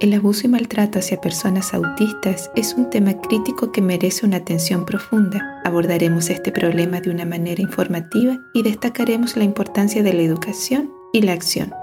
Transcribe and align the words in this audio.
El 0.00 0.14
abuso 0.14 0.46
y 0.46 0.48
maltrato 0.48 0.98
hacia 0.98 1.20
personas 1.20 1.74
autistas 1.74 2.50
es 2.56 2.72
un 2.72 2.88
tema 2.88 3.20
crítico 3.20 3.70
que 3.70 3.82
merece 3.82 4.24
una 4.24 4.38
atención 4.38 4.86
profunda. 4.86 5.60
Abordaremos 5.62 6.30
este 6.30 6.50
problema 6.50 7.02
de 7.02 7.10
una 7.10 7.26
manera 7.26 7.60
informativa 7.60 8.38
y 8.54 8.62
destacaremos 8.62 9.36
la 9.36 9.44
importancia 9.44 10.02
de 10.02 10.14
la 10.14 10.22
educación 10.22 10.90
y 11.12 11.20
la 11.20 11.34
acción. 11.34 11.74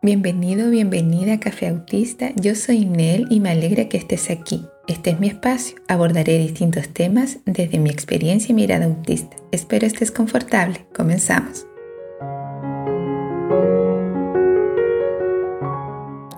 Bienvenido, 0.00 0.70
bienvenida 0.70 1.34
a 1.34 1.40
Café 1.40 1.66
Autista. 1.66 2.30
Yo 2.36 2.54
soy 2.54 2.84
Nel 2.84 3.26
y 3.30 3.40
me 3.40 3.50
alegra 3.50 3.88
que 3.88 3.96
estés 3.96 4.30
aquí. 4.30 4.64
Este 4.90 5.10
es 5.10 5.20
mi 5.20 5.28
espacio. 5.28 5.76
Abordaré 5.86 6.36
distintos 6.38 6.88
temas 6.88 7.38
desde 7.46 7.78
mi 7.78 7.90
experiencia 7.90 8.50
y 8.50 8.56
mirada 8.56 8.86
autista. 8.86 9.36
Espero 9.52 9.86
estés 9.86 10.10
confortable. 10.10 10.84
Comenzamos. 10.92 11.64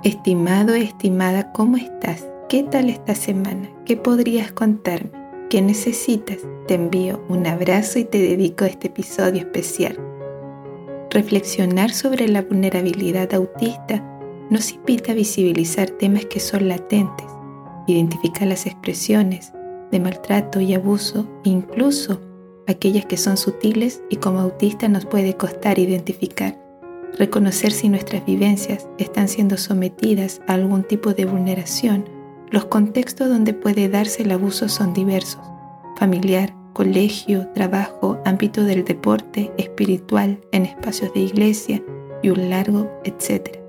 Estimado, 0.05 0.75
estimada, 0.75 1.51
¿cómo 1.53 1.79
estás? 1.79 2.27
¿Qué 2.51 2.63
tal 2.63 2.91
esta 2.91 3.15
semana? 3.15 3.71
¿Qué 3.87 3.97
podrías 3.97 4.53
contarme? 4.53 5.13
¿Qué 5.49 5.63
necesitas? 5.63 6.37
Te 6.69 6.75
envío 6.75 7.25
un 7.31 7.47
abrazo 7.47 8.01
y 8.01 8.05
te 8.05 8.19
dedico 8.19 8.67
este 8.67 8.89
episodio 8.89 9.41
especial. 9.41 9.99
Reflexionar 11.09 11.91
sobre 11.91 12.29
la 12.29 12.43
vulnerabilidad 12.43 13.33
autista 13.33 14.07
nos 14.51 14.73
invita 14.73 15.13
a 15.13 15.15
visibilizar 15.15 15.89
temas 15.89 16.27
que 16.27 16.39
son 16.39 16.69
latentes, 16.69 17.32
identificar 17.87 18.49
las 18.49 18.67
expresiones 18.67 19.53
de 19.91 20.01
maltrato 20.01 20.61
y 20.61 20.75
abuso, 20.75 21.27
incluso 21.45 22.21
aquellas 22.67 23.07
que 23.07 23.17
son 23.17 23.37
sutiles 23.37 24.03
y 24.11 24.17
como 24.17 24.41
autista 24.41 24.89
nos 24.89 25.05
puede 25.05 25.37
costar 25.37 25.79
identificar, 25.79 26.59
reconocer 27.19 27.73
si 27.73 27.89
nuestras 27.89 28.25
vivencias 28.25 28.89
están 28.99 29.29
siendo 29.29 29.57
sometidas 29.57 30.41
a 30.47 30.55
algún 30.55 30.85
tipo 30.85 31.13
de 31.13 31.27
vulneración. 31.27 32.05
Los 32.51 32.67
contextos 32.67 33.29
donde 33.29 33.55
puede 33.55 33.89
darse 33.89 34.23
el 34.23 34.31
abuso 34.33 34.69
son 34.69 34.93
diversos, 34.93 35.45
familiar, 35.97 36.55
colegio, 36.73 37.49
trabajo, 37.55 38.19
ámbito 38.25 38.65
del 38.65 38.85
deporte, 38.85 39.53
espiritual, 39.59 40.41
en 40.53 40.65
espacios 40.65 41.13
de 41.13 41.21
iglesia 41.21 41.83
y 42.23 42.31
un 42.31 42.51
largo, 42.51 42.91
etcétera. 43.05 43.62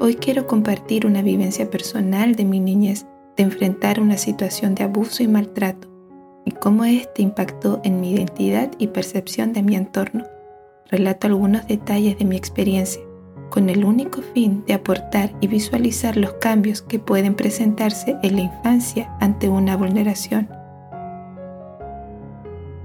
Hoy 0.00 0.14
quiero 0.14 0.46
compartir 0.46 1.06
una 1.06 1.22
vivencia 1.22 1.70
personal 1.70 2.34
de 2.34 2.44
mi 2.44 2.60
niñez 2.60 3.06
de 3.36 3.42
enfrentar 3.42 4.00
una 4.00 4.16
situación 4.16 4.74
de 4.74 4.84
abuso 4.84 5.22
y 5.22 5.28
maltrato 5.28 5.88
y 6.44 6.52
cómo 6.52 6.84
este 6.84 7.22
impactó 7.22 7.80
en 7.84 8.00
mi 8.00 8.12
identidad 8.12 8.70
y 8.78 8.88
percepción 8.88 9.52
de 9.52 9.62
mi 9.62 9.76
entorno. 9.76 10.24
Relato 10.90 11.26
algunos 11.26 11.66
detalles 11.66 12.18
de 12.18 12.24
mi 12.24 12.36
experiencia 12.36 13.02
con 13.50 13.70
el 13.70 13.84
único 13.84 14.22
fin 14.22 14.64
de 14.66 14.74
aportar 14.74 15.32
y 15.40 15.46
visualizar 15.46 16.16
los 16.16 16.34
cambios 16.34 16.82
que 16.82 16.98
pueden 16.98 17.34
presentarse 17.34 18.16
en 18.22 18.36
la 18.36 18.42
infancia 18.42 19.16
ante 19.20 19.48
una 19.48 19.76
vulneración 19.76 20.48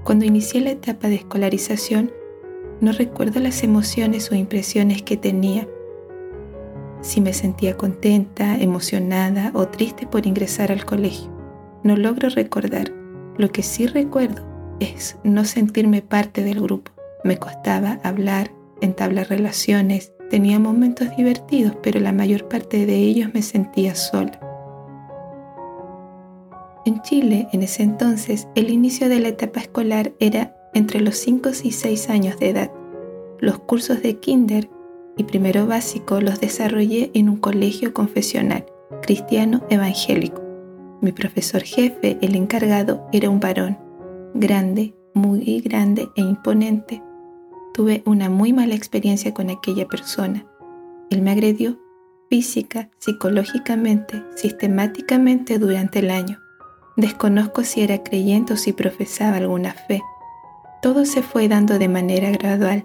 cuando 0.04 0.26
inicié 0.26 0.60
la 0.60 0.70
etapa 0.70 1.08
de 1.08 1.14
escolarización, 1.14 2.12
no 2.82 2.92
recuerdo 2.92 3.40
las 3.40 3.64
emociones 3.64 4.30
o 4.30 4.34
impresiones 4.34 5.02
que 5.02 5.16
tenía. 5.16 5.66
Si 7.04 7.20
me 7.20 7.34
sentía 7.34 7.76
contenta, 7.76 8.56
emocionada 8.56 9.50
o 9.52 9.68
triste 9.68 10.06
por 10.06 10.26
ingresar 10.26 10.72
al 10.72 10.86
colegio. 10.86 11.30
No 11.82 11.96
logro 11.96 12.30
recordar. 12.30 12.94
Lo 13.36 13.52
que 13.52 13.62
sí 13.62 13.86
recuerdo 13.86 14.42
es 14.80 15.18
no 15.22 15.44
sentirme 15.44 16.00
parte 16.00 16.42
del 16.42 16.62
grupo. 16.62 16.92
Me 17.22 17.36
costaba 17.36 18.00
hablar, 18.04 18.52
entablar 18.80 19.28
relaciones, 19.28 20.14
tenía 20.30 20.58
momentos 20.58 21.14
divertidos, 21.14 21.76
pero 21.82 22.00
la 22.00 22.12
mayor 22.12 22.48
parte 22.48 22.86
de 22.86 22.96
ellos 22.96 23.34
me 23.34 23.42
sentía 23.42 23.94
sola. 23.94 24.40
En 26.86 27.02
Chile, 27.02 27.48
en 27.52 27.62
ese 27.62 27.82
entonces, 27.82 28.48
el 28.54 28.70
inicio 28.70 29.10
de 29.10 29.20
la 29.20 29.28
etapa 29.28 29.60
escolar 29.60 30.14
era 30.20 30.56
entre 30.72 31.02
los 31.02 31.18
5 31.18 31.50
y 31.64 31.72
6 31.72 32.08
años 32.08 32.38
de 32.38 32.48
edad. 32.48 32.72
Los 33.40 33.58
cursos 33.58 34.00
de 34.00 34.18
kinder 34.20 34.70
y 35.16 35.24
primero 35.24 35.66
básico 35.66 36.20
los 36.20 36.40
desarrollé 36.40 37.10
en 37.14 37.28
un 37.28 37.36
colegio 37.36 37.94
confesional, 37.94 38.66
cristiano 39.02 39.62
evangélico. 39.70 40.42
Mi 41.00 41.12
profesor 41.12 41.62
jefe, 41.62 42.18
el 42.20 42.34
encargado, 42.34 43.06
era 43.12 43.30
un 43.30 43.40
varón, 43.40 43.78
grande, 44.34 44.94
muy 45.14 45.60
grande 45.60 46.08
e 46.16 46.22
imponente. 46.22 47.02
Tuve 47.72 48.02
una 48.06 48.30
muy 48.30 48.52
mala 48.52 48.74
experiencia 48.74 49.34
con 49.34 49.50
aquella 49.50 49.86
persona. 49.86 50.46
Él 51.10 51.22
me 51.22 51.30
agredió 51.30 51.78
física, 52.28 52.90
psicológicamente, 52.98 54.22
sistemáticamente 54.34 55.58
durante 55.58 56.00
el 56.00 56.10
año. 56.10 56.38
Desconozco 56.96 57.64
si 57.64 57.82
era 57.82 58.02
creyente 58.02 58.54
o 58.54 58.56
si 58.56 58.72
profesaba 58.72 59.36
alguna 59.36 59.72
fe. 59.72 60.00
Todo 60.80 61.04
se 61.04 61.22
fue 61.22 61.48
dando 61.48 61.78
de 61.78 61.88
manera 61.88 62.30
gradual. 62.30 62.84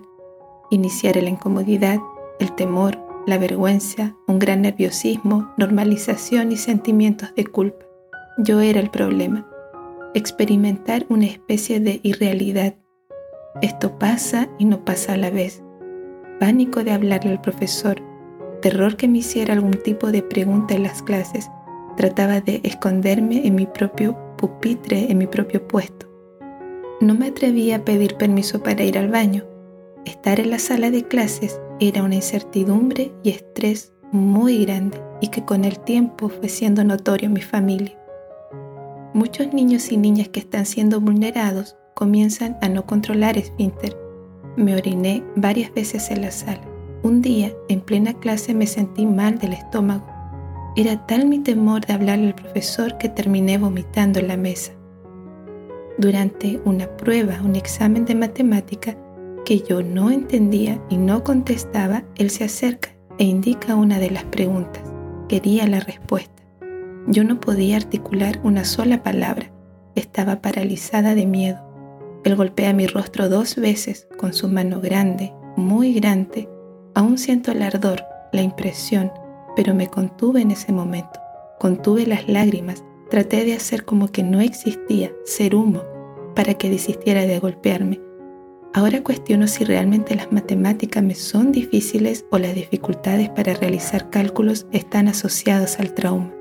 Iniciar 0.72 1.16
la 1.18 1.30
incomodidad, 1.30 2.00
el 2.40 2.54
temor, 2.56 2.98
la 3.26 3.38
vergüenza, 3.38 4.16
un 4.28 4.40
gran 4.40 4.62
nerviosismo, 4.62 5.54
normalización 5.58 6.52
y 6.52 6.58
sentimientos 6.58 7.34
de 7.36 7.46
culpa. 7.46 7.86
Yo 8.38 8.62
era 8.62 8.80
el 8.80 8.90
problema. 8.90 9.48
Experimentar 10.14 11.06
una 11.10 11.26
especie 11.26 11.80
de 11.80 12.00
irrealidad. 12.04 12.76
Esto 13.62 14.00
pasa 14.00 14.50
y 14.58 14.66
no 14.66 14.86
pasa 14.86 15.14
a 15.14 15.18
la 15.18 15.30
vez. 15.30 15.62
Pánico 16.40 16.84
de 16.84 16.92
hablarle 16.92 17.32
al 17.32 17.42
profesor. 17.42 18.02
Terror 18.62 18.96
que 18.96 19.08
me 19.08 19.20
hiciera 19.20 19.54
algún 19.54 19.74
tipo 19.74 20.12
de 20.12 20.22
pregunta 20.24 20.74
en 20.74 20.84
las 20.84 21.02
clases 21.02 21.50
Trataba 22.00 22.40
de 22.40 22.62
esconderme 22.64 23.46
en 23.46 23.56
mi 23.56 23.66
propio 23.66 24.18
pupitre, 24.38 25.12
en 25.12 25.18
mi 25.18 25.28
propio 25.28 25.68
puesto. 25.68 26.08
No 27.02 27.14
me 27.14 27.28
atrevía 27.28 27.76
a 27.76 27.84
pedir 27.84 28.16
permiso 28.16 28.64
para 28.64 28.86
ir 28.86 28.98
al 28.98 29.10
baño. 29.10 29.44
Estar 30.06 30.40
en 30.40 30.50
la 30.50 30.60
sala 30.60 30.92
de 30.92 31.04
clases 31.04 31.60
era 31.80 32.04
una 32.04 32.16
incertidumbre 32.16 33.12
y 33.24 33.30
estrés 33.30 33.94
muy 34.12 34.66
grande 34.66 35.02
y 35.22 35.30
que 35.30 35.46
con 35.46 35.66
el 35.66 35.80
tiempo 35.80 36.30
fue 36.30 36.50
siendo 36.50 36.84
notorio 36.84 37.28
en 37.28 37.34
mi 37.34 37.42
familia. 37.42 37.98
Muchos 39.14 39.54
niños 39.54 39.92
y 39.92 39.98
niñas 39.98 40.30
que 40.30 40.40
están 40.40 40.66
siendo 40.66 41.00
vulnerados 41.02 41.78
comienzan 41.96 42.58
a 42.62 42.70
no 42.70 42.86
controlar 42.86 43.38
esfínter. 43.38 43.98
Me 44.56 44.76
oriné 44.76 45.24
varias 45.36 45.74
veces 45.74 46.12
en 46.12 46.22
la 46.22 46.32
sala. 46.32 46.62
Un 47.04 47.22
día, 47.22 47.54
en 47.70 47.82
plena 47.82 48.14
clase, 48.14 48.54
me 48.54 48.68
sentí 48.68 49.06
mal 49.06 49.38
del 49.40 49.54
estómago 49.54 50.20
era 50.76 51.06
tal 51.08 51.26
mi 51.26 51.40
temor 51.40 51.86
de 51.86 51.94
hablarle 51.94 52.28
al 52.28 52.36
profesor 52.36 52.98
que 52.98 53.10
terminé 53.10 53.58
vomitando 53.58 54.20
en 54.20 54.28
la 54.28 54.38
mesa. 54.38 54.72
Durante 55.98 56.62
una 56.64 56.88
prueba, 56.96 57.42
un 57.44 57.56
examen 57.56 58.06
de 58.06 58.16
matemática 58.16 58.96
que 59.46 59.62
yo 59.62 59.82
no 59.82 60.12
entendía 60.12 60.82
y 60.90 60.98
no 60.98 61.24
contestaba, 61.24 62.04
él 62.16 62.30
se 62.30 62.44
acerca 62.44 62.90
e 63.18 63.24
indica 63.24 63.76
una 63.76 64.00
de 64.00 64.12
las 64.12 64.24
preguntas. 64.26 64.84
Quería 65.28 65.68
la 65.68 65.80
respuesta. 65.80 66.44
Yo 67.08 67.24
no 67.24 67.40
podía 67.40 67.78
articular 67.78 68.40
una 68.44 68.66
sola 68.66 69.04
palabra. 69.04 69.52
Estaba 69.96 70.42
paralizada 70.42 71.16
de 71.16 71.26
miedo. 71.26 71.60
Él 72.24 72.36
golpea 72.36 72.74
mi 72.74 72.88
rostro 72.88 73.30
dos 73.30 73.56
veces 73.56 74.08
con 74.18 74.34
su 74.34 74.48
mano 74.48 74.82
grande, 74.82 75.34
muy 75.56 75.94
grande. 75.94 76.50
Aún 76.96 77.18
siento 77.18 77.52
el 77.52 77.62
ardor, 77.62 78.04
la 78.32 78.42
impresión, 78.42 79.12
pero 79.56 79.74
me 79.74 79.88
contuve 79.88 80.42
en 80.42 80.52
ese 80.52 80.72
momento. 80.72 81.20
Contuve 81.60 82.06
las 82.06 82.28
lágrimas, 82.28 82.84
traté 83.10 83.46
de 83.46 83.54
hacer 83.54 83.86
como 83.86 84.10
que 84.10 84.24
no 84.24 84.40
existía, 84.40 85.12
ser 85.26 85.56
humo, 85.56 85.82
para 86.36 86.54
que 86.54 86.70
desistiera 86.70 87.26
de 87.26 87.40
golpearme. 87.40 88.00
Ahora 88.74 89.02
cuestiono 89.04 89.48
si 89.48 89.64
realmente 89.64 90.16
las 90.16 90.32
matemáticas 90.32 91.04
me 91.04 91.16
son 91.16 91.52
difíciles 91.52 92.26
o 92.30 92.38
las 92.38 92.54
dificultades 92.54 93.30
para 93.30 93.54
realizar 93.56 94.10
cálculos 94.10 94.68
están 94.72 95.08
asociados 95.08 95.80
al 95.80 95.94
trauma. 95.94 96.32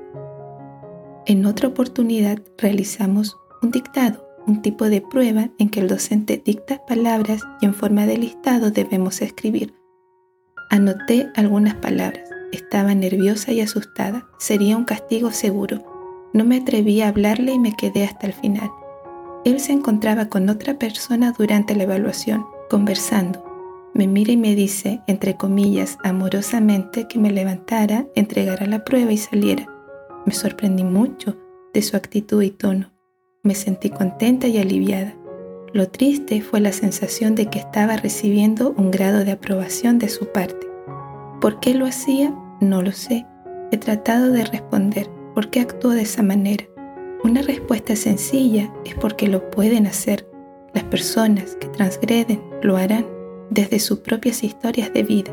En 1.25 1.45
otra 1.45 1.69
oportunidad 1.69 2.39
realizamos 2.57 3.37
un 3.61 3.71
dictado, 3.71 4.27
un 4.45 4.61
tipo 4.61 4.85
de 4.89 5.01
prueba 5.01 5.49
en 5.57 5.69
que 5.69 5.79
el 5.79 5.87
docente 5.87 6.41
dicta 6.43 6.85
palabras 6.85 7.41
y 7.61 7.65
en 7.65 7.73
forma 7.73 8.05
de 8.05 8.17
listado 8.17 8.71
debemos 8.71 9.21
escribir. 9.21 9.73
Anoté 10.69 11.29
algunas 11.35 11.75
palabras. 11.75 12.29
Estaba 12.51 12.93
nerviosa 12.93 13.51
y 13.51 13.61
asustada. 13.61 14.27
Sería 14.37 14.77
un 14.77 14.85
castigo 14.85 15.31
seguro. 15.31 15.83
No 16.33 16.45
me 16.45 16.57
atreví 16.57 17.01
a 17.01 17.07
hablarle 17.07 17.53
y 17.53 17.59
me 17.59 17.75
quedé 17.75 18.03
hasta 18.05 18.27
el 18.27 18.33
final. 18.33 18.69
Él 19.45 19.59
se 19.59 19.71
encontraba 19.71 20.27
con 20.27 20.49
otra 20.49 20.77
persona 20.77 21.33
durante 21.37 21.75
la 21.75 21.83
evaluación, 21.83 22.45
conversando. 22.69 23.45
Me 23.93 24.07
mira 24.07 24.31
y 24.31 24.37
me 24.37 24.53
dice, 24.53 25.01
entre 25.07 25.35
comillas, 25.35 25.97
amorosamente, 26.03 27.07
que 27.07 27.19
me 27.19 27.31
levantara, 27.31 28.05
entregara 28.15 28.65
la 28.67 28.83
prueba 28.83 29.11
y 29.11 29.17
saliera. 29.17 29.65
Me 30.25 30.33
sorprendí 30.33 30.83
mucho 30.83 31.37
de 31.73 31.81
su 31.81 31.95
actitud 31.95 32.43
y 32.43 32.51
tono. 32.51 32.91
Me 33.41 33.55
sentí 33.55 33.89
contenta 33.89 34.47
y 34.47 34.57
aliviada. 34.57 35.15
Lo 35.73 35.87
triste 35.87 36.41
fue 36.41 36.59
la 36.59 36.71
sensación 36.71 37.35
de 37.35 37.47
que 37.47 37.59
estaba 37.59 37.95
recibiendo 37.95 38.73
un 38.75 38.91
grado 38.91 39.23
de 39.23 39.31
aprobación 39.31 39.99
de 39.99 40.09
su 40.09 40.31
parte. 40.31 40.67
¿Por 41.39 41.59
qué 41.59 41.73
lo 41.73 41.85
hacía? 41.85 42.35
No 42.59 42.81
lo 42.81 42.91
sé. 42.91 43.25
He 43.71 43.77
tratado 43.77 44.31
de 44.31 44.43
responder 44.43 45.09
por 45.33 45.49
qué 45.49 45.61
actuó 45.61 45.91
de 45.91 46.01
esa 46.01 46.23
manera. 46.23 46.65
Una 47.23 47.41
respuesta 47.41 47.95
sencilla 47.95 48.73
es 48.85 48.95
porque 48.95 49.27
lo 49.27 49.49
pueden 49.51 49.87
hacer. 49.87 50.27
Las 50.73 50.83
personas 50.85 51.55
que 51.55 51.67
transgreden 51.67 52.41
lo 52.61 52.77
harán 52.77 53.05
desde 53.49 53.79
sus 53.79 53.99
propias 53.99 54.43
historias 54.43 54.93
de 54.93 55.03
vida. 55.03 55.31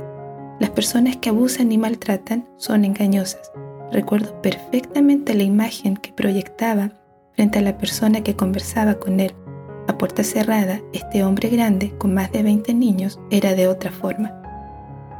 Las 0.58 0.70
personas 0.70 1.16
que 1.16 1.28
abusan 1.28 1.70
y 1.70 1.78
maltratan 1.78 2.48
son 2.56 2.84
engañosas. 2.84 3.52
Recuerdo 3.92 4.40
perfectamente 4.42 5.34
la 5.34 5.42
imagen 5.42 5.96
que 5.96 6.12
proyectaba 6.12 6.92
frente 7.34 7.58
a 7.58 7.62
la 7.62 7.78
persona 7.78 8.22
que 8.22 8.34
conversaba 8.34 8.94
con 8.94 9.20
él 9.20 9.34
a 9.88 9.98
puerta 9.98 10.24
cerrada, 10.24 10.80
este 10.92 11.22
hombre 11.22 11.48
grande, 11.48 11.92
con 11.98 12.12
más 12.12 12.32
de 12.32 12.42
20 12.42 12.74
niños, 12.74 13.20
era 13.30 13.54
de 13.54 13.68
otra 13.68 13.90
forma. 13.90 14.32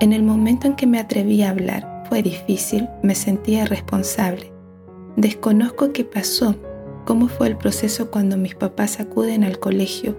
En 0.01 0.13
el 0.13 0.23
momento 0.23 0.67
en 0.67 0.75
que 0.75 0.87
me 0.87 0.99
atreví 0.99 1.43
a 1.43 1.51
hablar, 1.51 2.05
fue 2.09 2.23
difícil, 2.23 2.89
me 3.03 3.15
sentía 3.15 3.65
responsable. 3.65 4.53
Desconozco 5.17 5.93
qué 5.93 6.05
pasó, 6.05 6.57
cómo 7.07 7.29
fue 7.29 7.49
el 7.49 7.57
proceso 7.57 8.11
cuando 8.11 8.37
mis 8.37 8.55
papás 8.55 9.01
acuden 9.01 9.45
al 9.45 9.59
colegio. 9.59 10.17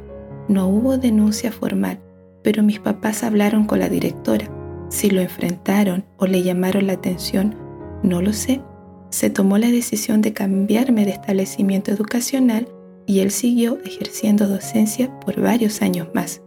No 0.48 0.68
hubo 0.68 0.98
denuncia 0.98 1.52
formal, 1.52 2.00
pero 2.44 2.64
mis 2.64 2.80
papás 2.80 3.24
hablaron 3.24 3.66
con 3.66 3.80
la 3.80 3.90
directora. 3.90 4.50
Si 4.90 5.10
lo 5.10 5.22
enfrentaron 5.22 6.06
o 6.18 6.26
le 6.26 6.42
llamaron 6.42 6.88
la 6.88 6.94
atención, 6.94 7.56
no 8.02 8.22
lo 8.22 8.34
sé. 8.34 8.62
Se 9.10 9.30
tomó 9.30 9.58
la 9.58 9.68
decisión 9.68 10.22
de 10.22 10.34
cambiarme 10.34 11.06
de 11.06 11.12
establecimiento 11.12 11.92
educacional 11.92 12.68
y 13.06 13.20
él 13.20 13.32
siguió 13.32 13.78
ejerciendo 13.86 14.48
docencia 14.48 15.18
por 15.20 15.40
varios 15.42 15.82
años 15.82 16.10
más, 16.14 16.42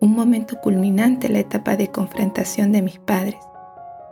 un 0.00 0.12
momento 0.12 0.56
culminante 0.60 1.26
en 1.26 1.34
la 1.34 1.40
etapa 1.40 1.76
de 1.76 1.88
confrontación 1.88 2.72
de 2.72 2.82
mis 2.82 2.98
padres. 2.98 3.36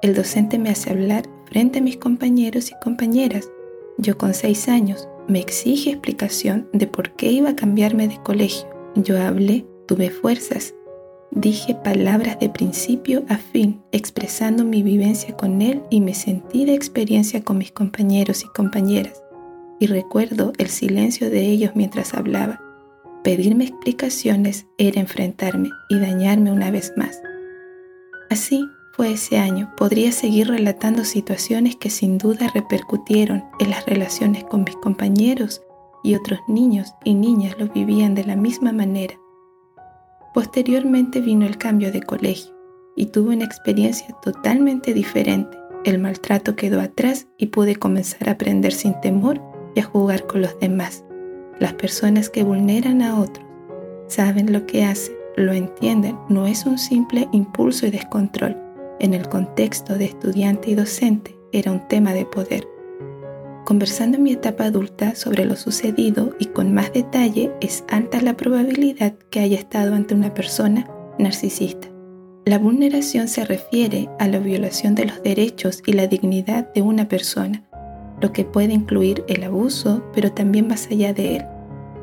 El 0.03 0.15
docente 0.15 0.59
me 0.59 0.71
hace 0.71 0.91
hablar 0.91 1.25
frente 1.47 1.79
a 1.79 1.83
mis 1.83 1.97
compañeros 1.97 2.71
y 2.71 2.75
compañeras. 2.83 3.49
Yo 3.99 4.19
con 4.19 4.35
seis 4.35 4.69
años 4.69 5.09
me 5.29 5.41
exige 5.41 5.91
explicación 5.91 6.69
de 6.73 6.87
por 6.87 7.13
qué 7.13 7.31
iba 7.31 7.51
a 7.51 7.57
cambiarme 7.57 8.09
de 8.09 8.23
colegio. 8.23 8.69
Yo 8.95 9.21
hablé, 9.21 9.67
tuve 9.87 10.11
fuerzas, 10.11 10.75
dije 11.31 11.75
palabras 11.75 12.39
de 12.39 12.49
principio 12.49 13.25
a 13.29 13.37
fin, 13.39 13.83
expresando 13.93 14.65
mi 14.65 14.83
vivencia 14.83 15.37
con 15.37 15.63
él 15.63 15.83
y 15.91 16.01
me 16.01 16.15
sentí 16.15 16.65
de 16.65 16.75
experiencia 16.75 17.43
con 17.43 17.59
mis 17.59 17.73
compañeros 17.73 18.45
y 18.45 18.49
compañeras 18.49 19.23
y 19.79 19.87
recuerdo 19.87 20.53
el 20.59 20.69
silencio 20.69 21.31
de 21.31 21.41
ellos 21.41 21.73
mientras 21.75 22.15
hablaba. 22.15 22.61
Pedirme 23.23 23.65
explicaciones 23.65 24.67
era 24.79 25.01
enfrentarme 25.01 25.71
y 25.89 25.99
dañarme 25.99 26.53
una 26.53 26.71
vez 26.71 26.93
más. 26.97 27.21
Así 28.31 28.65
fue 28.97 29.13
ese 29.13 29.37
año. 29.37 29.71
Podría 29.77 30.11
seguir 30.11 30.49
relatando 30.49 31.05
situaciones 31.05 31.77
que 31.77 31.91
sin 31.91 32.17
duda 32.17 32.51
repercutieron 32.55 33.45
en 33.59 33.71
las 33.71 33.85
relaciones 33.85 34.45
con 34.45 34.65
mis 34.65 34.75
compañeros 34.77 35.61
y 36.03 36.15
otros 36.15 36.41
niños 36.49 36.95
y 37.05 37.13
niñas 37.13 37.57
lo 37.59 37.69
vivían 37.69 38.15
de 38.15 38.25
la 38.25 38.37
misma 38.37 38.73
manera. 38.73 39.15
Posteriormente 40.33 41.21
vino 41.21 41.45
el 41.45 41.59
cambio 41.59 41.93
de 41.93 42.03
colegio 42.03 42.55
y 42.97 43.07
tuve 43.07 43.35
una 43.35 43.45
experiencia 43.45 44.09
totalmente 44.23 44.95
diferente. 44.95 45.59
El 45.85 45.99
maltrato 45.99 46.57
quedó 46.57 46.81
atrás 46.81 47.29
y 47.37 47.47
pude 47.47 47.77
comenzar 47.77 48.31
a 48.31 48.33
aprender 48.33 48.73
sin 48.73 48.99
temor 49.03 49.43
y 49.75 49.81
a 49.81 49.85
jugar 49.85 50.27
con 50.27 50.41
los 50.41 50.59
demás. 50.59 51.05
Las 51.59 51.75
personas 51.75 52.31
que 52.31 52.45
vulneran 52.45 53.03
a 53.03 53.21
otros 53.21 53.45
saben 54.09 54.53
lo 54.55 54.67
que 54.67 54.85
hacen, 54.85 55.15
lo 55.37 55.53
entienden, 55.53 56.19
no 56.31 56.47
es 56.47 56.65
un 56.65 56.79
simple 56.79 57.29
impulso 57.33 57.87
y 57.87 57.91
descontrol. 57.91 58.66
En 58.99 59.13
el 59.13 59.29
contexto 59.29 59.97
de 59.97 60.07
estudiante 60.07 60.71
y 60.71 60.75
docente 60.75 61.37
era 61.53 61.71
un 61.71 61.87
tema 61.87 62.15
de 62.15 62.25
poder. 62.25 62.67
Conversando 63.67 64.17
en 64.17 64.23
mi 64.23 64.33
etapa 64.33 64.65
adulta 64.65 65.15
sobre 65.15 65.45
lo 65.45 65.57
sucedido 65.57 66.35
y 66.39 66.47
con 66.47 66.73
más 66.73 66.93
detalle, 66.93 67.53
es 67.61 67.85
alta 67.89 68.23
la 68.23 68.37
probabilidad 68.37 69.15
que 69.29 69.41
haya 69.41 69.59
estado 69.59 69.95
ante 69.95 70.15
una 70.15 70.33
persona 70.33 70.89
narcisista. 71.19 71.89
La 72.47 72.59
vulneración 72.59 73.29
se 73.29 73.45
refiere 73.45 74.09
a 74.19 74.29
la 74.29 74.39
violación 74.39 74.95
de 74.95 75.07
los 75.07 75.23
derechos 75.23 75.83
y 75.85 75.93
la 75.93 76.07
dignidad 76.07 76.73
de 76.73 76.81
una 76.81 77.09
persona, 77.09 77.65
lo 78.23 78.33
que 78.33 78.45
puede 78.45 78.73
incluir 78.73 79.25
el 79.29 79.43
abuso, 79.43 80.05
pero 80.15 80.33
también 80.33 80.69
más 80.69 80.87
allá 80.91 81.13
de 81.13 81.37
él. 81.37 81.45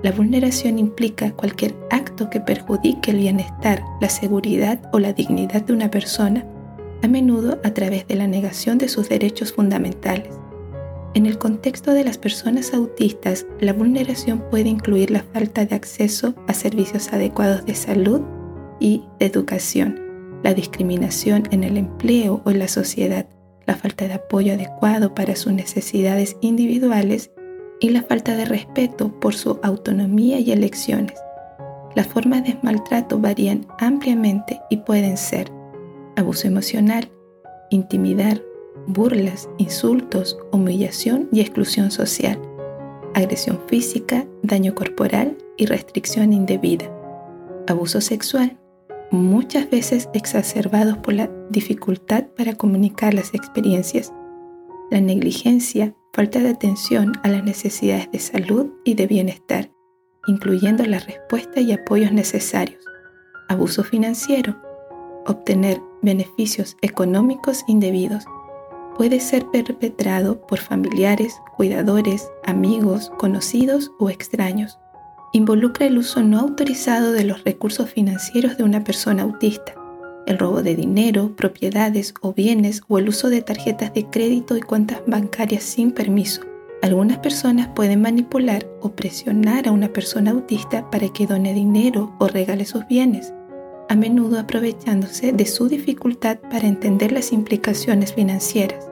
La 0.03 0.11
vulneración 0.11 0.77
implica 0.77 1.31
cualquier 1.31 1.75
acto 1.89 2.29
que 2.29 2.41
perjudique 2.41 3.11
el 3.11 3.17
bienestar, 3.17 3.81
la 4.01 4.09
seguridad 4.09 4.81
o 4.91 4.99
la 4.99 5.13
dignidad 5.13 5.63
de 5.63 5.71
una 5.71 5.89
persona, 5.89 6.45
a 7.03 7.07
menudo 7.07 7.59
a 7.63 7.73
través 7.73 8.07
de 8.07 8.15
la 8.15 8.27
negación 8.27 8.77
de 8.77 8.87
sus 8.87 9.09
derechos 9.09 9.53
fundamentales. 9.53 10.29
En 11.13 11.27
el 11.27 11.37
contexto 11.37 11.93
de 11.93 12.03
las 12.03 12.17
personas 12.17 12.73
autistas, 12.73 13.45
la 13.59 13.73
vulneración 13.73 14.43
puede 14.49 14.69
incluir 14.69 15.11
la 15.11 15.21
falta 15.21 15.65
de 15.65 15.75
acceso 15.75 16.33
a 16.47 16.53
servicios 16.53 17.13
adecuados 17.13 17.65
de 17.65 17.75
salud 17.75 18.21
y 18.79 19.03
de 19.19 19.27
educación, 19.27 19.99
la 20.43 20.53
discriminación 20.53 21.43
en 21.51 21.63
el 21.63 21.77
empleo 21.77 22.41
o 22.45 22.51
en 22.51 22.59
la 22.59 22.67
sociedad, 22.67 23.27
la 23.67 23.75
falta 23.75 24.07
de 24.07 24.13
apoyo 24.13 24.53
adecuado 24.53 25.13
para 25.13 25.35
sus 25.35 25.53
necesidades 25.53 26.37
individuales 26.41 27.31
y 27.79 27.89
la 27.89 28.01
falta 28.01 28.35
de 28.35 28.45
respeto 28.45 29.19
por 29.19 29.35
su 29.35 29.59
autonomía 29.61 30.39
y 30.39 30.51
elecciones. 30.51 31.19
Las 31.95 32.07
formas 32.07 32.43
de 32.43 32.57
maltrato 32.63 33.19
varían 33.19 33.67
ampliamente 33.77 34.59
y 34.69 34.77
pueden 34.77 35.17
ser 35.17 35.51
abuso 36.15 36.47
emocional, 36.47 37.11
intimidar, 37.69 38.41
burlas, 38.87 39.49
insultos, 39.57 40.37
humillación 40.51 41.29
y 41.31 41.41
exclusión 41.41 41.91
social, 41.91 42.39
agresión 43.13 43.59
física, 43.67 44.25
daño 44.41 44.75
corporal 44.75 45.37
y 45.57 45.65
restricción 45.65 46.33
indebida, 46.33 46.91
abuso 47.67 48.01
sexual, 48.01 48.59
muchas 49.11 49.69
veces 49.69 50.09
exacerbados 50.13 50.97
por 50.97 51.13
la 51.13 51.29
dificultad 51.49 52.25
para 52.35 52.55
comunicar 52.55 53.13
las 53.13 53.33
experiencias, 53.33 54.11
la 54.89 55.01
negligencia, 55.01 55.95
falta 56.13 56.39
de 56.39 56.49
atención 56.49 57.13
a 57.23 57.29
las 57.29 57.43
necesidades 57.43 58.11
de 58.11 58.19
salud 58.19 58.71
y 58.83 58.95
de 58.95 59.07
bienestar, 59.07 59.71
incluyendo 60.27 60.85
la 60.85 60.99
respuesta 60.99 61.59
y 61.61 61.71
apoyos 61.71 62.11
necesarios, 62.11 62.83
abuso 63.49 63.83
financiero, 63.83 64.61
obtener 65.25 65.81
beneficios 66.03 66.77
económicos 66.81 67.63
indebidos, 67.67 68.25
puede 68.95 69.19
ser 69.19 69.47
perpetrado 69.47 70.39
por 70.41 70.59
familiares, 70.59 71.41
cuidadores, 71.55 72.29
amigos, 72.45 73.11
conocidos 73.17 73.91
o 73.99 74.09
extraños. 74.09 74.77
Involucra 75.31 75.87
el 75.87 75.97
uso 75.97 76.21
no 76.21 76.39
autorizado 76.39 77.11
de 77.11 77.23
los 77.23 77.43
recursos 77.43 77.89
financieros 77.89 78.57
de 78.57 78.63
una 78.63 78.83
persona 78.83 79.23
autista, 79.23 79.73
el 80.27 80.37
robo 80.37 80.61
de 80.61 80.75
dinero, 80.75 81.35
propiedades 81.35 82.13
o 82.21 82.33
bienes 82.33 82.81
o 82.87 82.99
el 82.99 83.09
uso 83.09 83.29
de 83.29 83.41
tarjetas 83.41 83.93
de 83.93 84.05
crédito 84.05 84.55
y 84.55 84.61
cuentas 84.61 85.01
bancarias 85.07 85.63
sin 85.63 85.91
permiso. 85.91 86.41
Algunas 86.81 87.17
personas 87.19 87.69
pueden 87.69 88.01
manipular 88.01 88.67
o 88.81 88.91
presionar 88.91 89.67
a 89.67 89.71
una 89.71 89.91
persona 89.91 90.31
autista 90.31 90.89
para 90.91 91.09
que 91.09 91.27
done 91.27 91.53
dinero 91.53 92.13
o 92.19 92.27
regale 92.27 92.65
sus 92.65 92.85
bienes, 92.87 93.33
a 93.93 93.95
menudo 93.95 94.39
aprovechándose 94.39 95.33
de 95.33 95.45
su 95.45 95.69
dificultad 95.69 96.39
para 96.39 96.67
entender 96.67 97.11
las 97.11 97.31
implicaciones 97.31 98.13
financieras 98.13 98.89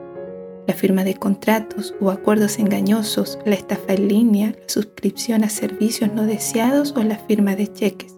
la 0.66 0.74
firma 0.74 1.02
de 1.02 1.14
contratos 1.14 1.92
o 2.00 2.10
acuerdos 2.10 2.60
engañosos, 2.60 3.38
la 3.44 3.56
estafa 3.56 3.94
en 3.94 4.06
línea, 4.06 4.54
la 4.56 4.68
suscripción 4.68 5.42
a 5.42 5.48
servicios 5.48 6.12
no 6.14 6.22
deseados 6.22 6.94
o 6.96 7.02
la 7.02 7.16
firma 7.16 7.56
de 7.56 7.66
cheques. 7.66 8.14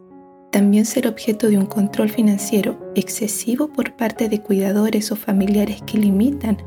También 0.53 0.85
ser 0.85 1.09
objeto 1.09 1.49
de 1.49 1.57
un 1.57 1.67
control 1.67 2.11
financiero 2.11 2.79
excesivo 2.95 3.69
por 3.69 3.97
parte 3.97 4.29
de 4.29 4.43
cuidadores 4.43 5.11
o 5.11 5.17
familiares 5.17 5.83
que 5.87 5.99
limitan 5.99 6.59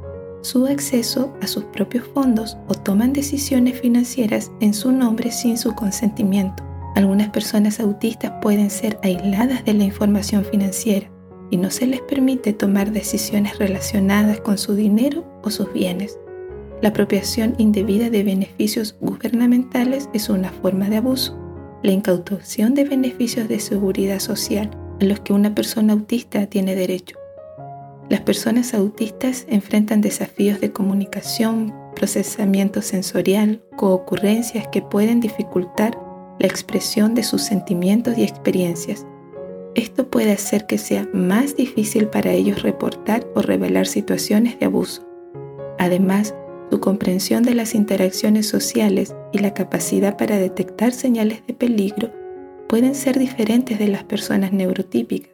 su 0.41 0.65
acceso 0.65 1.31
a 1.41 1.47
sus 1.47 1.63
propios 1.65 2.05
fondos 2.13 2.57
o 2.67 2.73
toman 2.73 3.13
decisiones 3.13 3.79
financieras 3.79 4.51
en 4.59 4.73
su 4.73 4.91
nombre 4.91 5.31
sin 5.31 5.57
su 5.59 5.73
consentimiento. 5.75 6.63
Algunas 6.97 7.29
personas 7.29 7.79
autistas 7.79 8.31
pueden 8.41 8.71
ser 8.71 8.97
aisladas 9.03 9.63
de 9.63 9.75
la 9.75 9.83
información 9.83 10.43
financiera 10.43 11.11
y 11.51 11.57
no 11.57 11.69
se 11.69 11.85
les 11.85 12.01
permite 12.01 12.53
tomar 12.53 12.91
decisiones 12.91 13.59
relacionadas 13.59 14.39
con 14.39 14.57
su 14.57 14.73
dinero 14.73 15.23
o 15.43 15.51
sus 15.51 15.71
bienes. 15.71 16.17
La 16.81 16.89
apropiación 16.89 17.53
indebida 17.59 18.09
de 18.09 18.23
beneficios 18.23 18.95
gubernamentales 18.99 20.09
es 20.13 20.27
una 20.27 20.49
forma 20.49 20.89
de 20.89 20.97
abuso. 20.97 21.37
La 21.83 21.91
incautación 21.91 22.73
de 22.73 22.85
beneficios 22.85 23.47
de 23.47 23.59
seguridad 23.59 24.17
social 24.17 24.71
a 24.99 25.05
los 25.05 25.19
que 25.19 25.33
una 25.33 25.53
persona 25.53 25.93
autista 25.93 26.47
tiene 26.47 26.73
derecho. 26.73 27.15
Las 28.09 28.21
personas 28.21 28.73
autistas 28.73 29.45
enfrentan 29.49 30.01
desafíos 30.01 30.59
de 30.61 30.71
comunicación, 30.71 31.75
procesamiento 31.95 32.81
sensorial, 32.81 33.61
coocurrencias 33.75 34.67
que 34.69 34.81
pueden 34.81 35.19
dificultar 35.19 36.06
la 36.39 36.47
expresión 36.47 37.15
de 37.15 37.23
sus 37.23 37.41
sentimientos 37.41 38.17
y 38.17 38.23
experiencias. 38.23 39.05
Esto 39.75 40.09
puede 40.09 40.31
hacer 40.31 40.65
que 40.65 40.77
sea 40.77 41.07
más 41.13 41.55
difícil 41.55 42.07
para 42.07 42.31
ellos 42.31 42.63
reportar 42.63 43.27
o 43.35 43.41
revelar 43.41 43.87
situaciones 43.87 44.59
de 44.59 44.65
abuso. 44.65 45.07
Además, 45.77 46.33
su 46.69 46.79
comprensión 46.79 47.43
de 47.43 47.53
las 47.53 47.75
interacciones 47.75 48.47
sociales 48.47 49.15
y 49.31 49.39
la 49.39 49.53
capacidad 49.53 50.17
para 50.17 50.37
detectar 50.37 50.91
señales 50.91 51.45
de 51.47 51.53
peligro 51.53 52.11
pueden 52.67 52.95
ser 52.95 53.17
diferentes 53.17 53.79
de 53.79 53.87
las 53.87 54.03
personas 54.03 54.51
neurotípicas, 54.51 55.31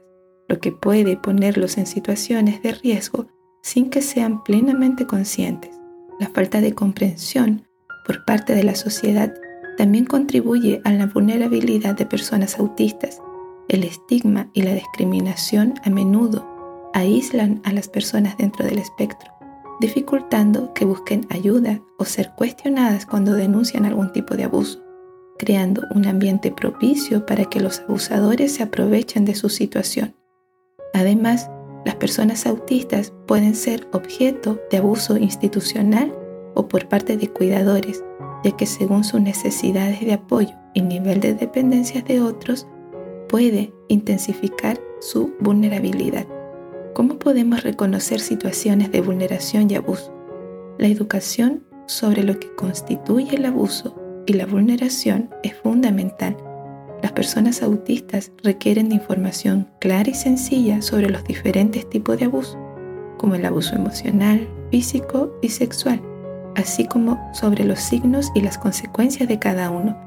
lo 0.47 0.59
que 0.59 0.71
puede 0.71 1.17
ponerlos 1.17 1.77
en 1.77 1.87
situaciones 1.87 2.61
de 2.61 2.73
riesgo 2.73 3.27
sin 3.63 3.89
que 3.89 4.01
sean 4.01 4.43
plenamente 4.43 5.07
conscientes. 5.07 5.71
La 6.19 6.29
falta 6.29 6.61
de 6.61 6.73
comprensión 6.73 7.65
por 8.05 8.23
parte 8.25 8.53
de 8.53 8.63
la 8.63 8.75
sociedad 8.75 9.33
también 9.77 10.05
contribuye 10.05 10.81
a 10.83 10.91
la 10.91 11.07
vulnerabilidad 11.07 11.95
de 11.95 12.05
personas 12.05 12.59
autistas. 12.59 13.21
El 13.67 13.83
estigma 13.83 14.49
y 14.53 14.63
la 14.63 14.73
discriminación 14.73 15.75
a 15.83 15.89
menudo 15.89 16.47
aíslan 16.93 17.61
a 17.63 17.73
las 17.73 17.87
personas 17.87 18.37
dentro 18.37 18.65
del 18.65 18.77
espectro, 18.77 19.31
dificultando 19.79 20.73
que 20.73 20.85
busquen 20.85 21.25
ayuda 21.29 21.81
o 21.97 22.05
ser 22.05 22.31
cuestionadas 22.35 23.05
cuando 23.05 23.33
denuncian 23.33 23.85
algún 23.85 24.11
tipo 24.11 24.35
de 24.35 24.43
abuso, 24.43 24.83
creando 25.37 25.83
un 25.95 26.05
ambiente 26.05 26.51
propicio 26.51 27.25
para 27.25 27.45
que 27.45 27.59
los 27.59 27.79
abusadores 27.81 28.53
se 28.53 28.63
aprovechen 28.63 29.25
de 29.25 29.35
su 29.35 29.49
situación. 29.49 30.15
Además, 30.93 31.49
las 31.85 31.95
personas 31.95 32.45
autistas 32.45 33.13
pueden 33.27 33.55
ser 33.55 33.87
objeto 33.91 34.61
de 34.71 34.77
abuso 34.77 35.17
institucional 35.17 36.15
o 36.55 36.67
por 36.67 36.87
parte 36.87 37.17
de 37.17 37.27
cuidadores, 37.27 38.03
ya 38.43 38.51
que 38.51 38.65
según 38.65 39.03
sus 39.03 39.21
necesidades 39.21 40.01
de 40.01 40.13
apoyo 40.13 40.55
y 40.73 40.81
nivel 40.81 41.19
de 41.19 41.33
dependencias 41.33 42.05
de 42.05 42.21
otros, 42.21 42.67
puede 43.29 43.73
intensificar 43.87 44.79
su 44.99 45.33
vulnerabilidad. 45.39 46.27
¿Cómo 46.93 47.17
podemos 47.17 47.63
reconocer 47.63 48.19
situaciones 48.19 48.91
de 48.91 49.01
vulneración 49.01 49.69
y 49.71 49.75
abuso? 49.75 50.13
La 50.77 50.87
educación 50.87 51.63
sobre 51.87 52.23
lo 52.23 52.39
que 52.39 52.53
constituye 52.55 53.35
el 53.35 53.45
abuso 53.45 53.95
y 54.25 54.33
la 54.33 54.45
vulneración 54.45 55.29
es 55.41 55.55
fundamental. 55.55 56.37
Las 57.01 57.11
personas 57.11 57.61
autistas 57.61 58.31
requieren 58.43 58.89
de 58.89 58.95
información 58.95 59.67
clara 59.79 60.09
y 60.09 60.13
sencilla 60.13 60.81
sobre 60.81 61.09
los 61.09 61.23
diferentes 61.23 61.89
tipos 61.89 62.17
de 62.17 62.25
abuso, 62.25 62.57
como 63.17 63.35
el 63.35 63.45
abuso 63.45 63.75
emocional, 63.75 64.47
físico 64.69 65.37
y 65.41 65.49
sexual 65.49 66.01
así 66.55 66.87
como 66.87 67.31
sobre 67.33 67.63
los 67.63 67.79
signos 67.79 68.31
y 68.35 68.41
las 68.41 68.57
consecuencias 68.57 69.27
de 69.27 69.39
cada 69.39 69.69
uno, 69.69 69.97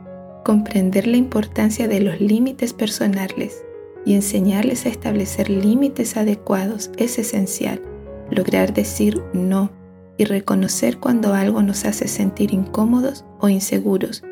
comprender 0.44 1.06
la 1.06 1.16
importancia 1.16 1.88
de 1.88 2.00
los 2.00 2.20
límites 2.20 2.72
personales 2.72 3.64
y 4.04 4.14
enseñarles 4.14 4.86
a 4.86 4.88
establecer 4.88 5.50
límites 5.50 6.16
adecuados 6.16 6.90
es 6.96 7.18
esencial. 7.18 7.82
Lograr 8.30 8.72
decir 8.72 9.22
no 9.32 9.70
y 10.16 10.24
reconocer 10.24 10.98
cuando 10.98 11.34
algo 11.34 11.62
nos 11.62 11.84
hace 11.84 12.08
sentir 12.08 12.52
incómodos 12.54 13.24
o 13.40 13.48
inseguros. 13.48 14.22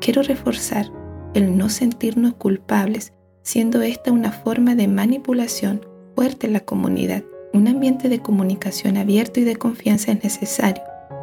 Quiero 0.00 0.22
reforzar 0.22 0.90
el 1.34 1.56
no 1.56 1.68
sentirnos 1.68 2.34
culpables, 2.34 3.12
siendo 3.42 3.82
esta 3.82 4.12
una 4.12 4.32
forma 4.32 4.74
de 4.74 4.88
manipulación 4.88 5.86
fuerte 6.14 6.48
en 6.48 6.52
la 6.52 6.60
comunidad. 6.60 7.24
Un 7.52 7.68
ambiente 7.68 8.08
de 8.08 8.20
comunicación 8.20 8.96
abierto 8.96 9.40
y 9.40 9.44
de 9.44 9.56
confianza 9.56 10.12
es 10.12 10.22
necesario 10.24 10.82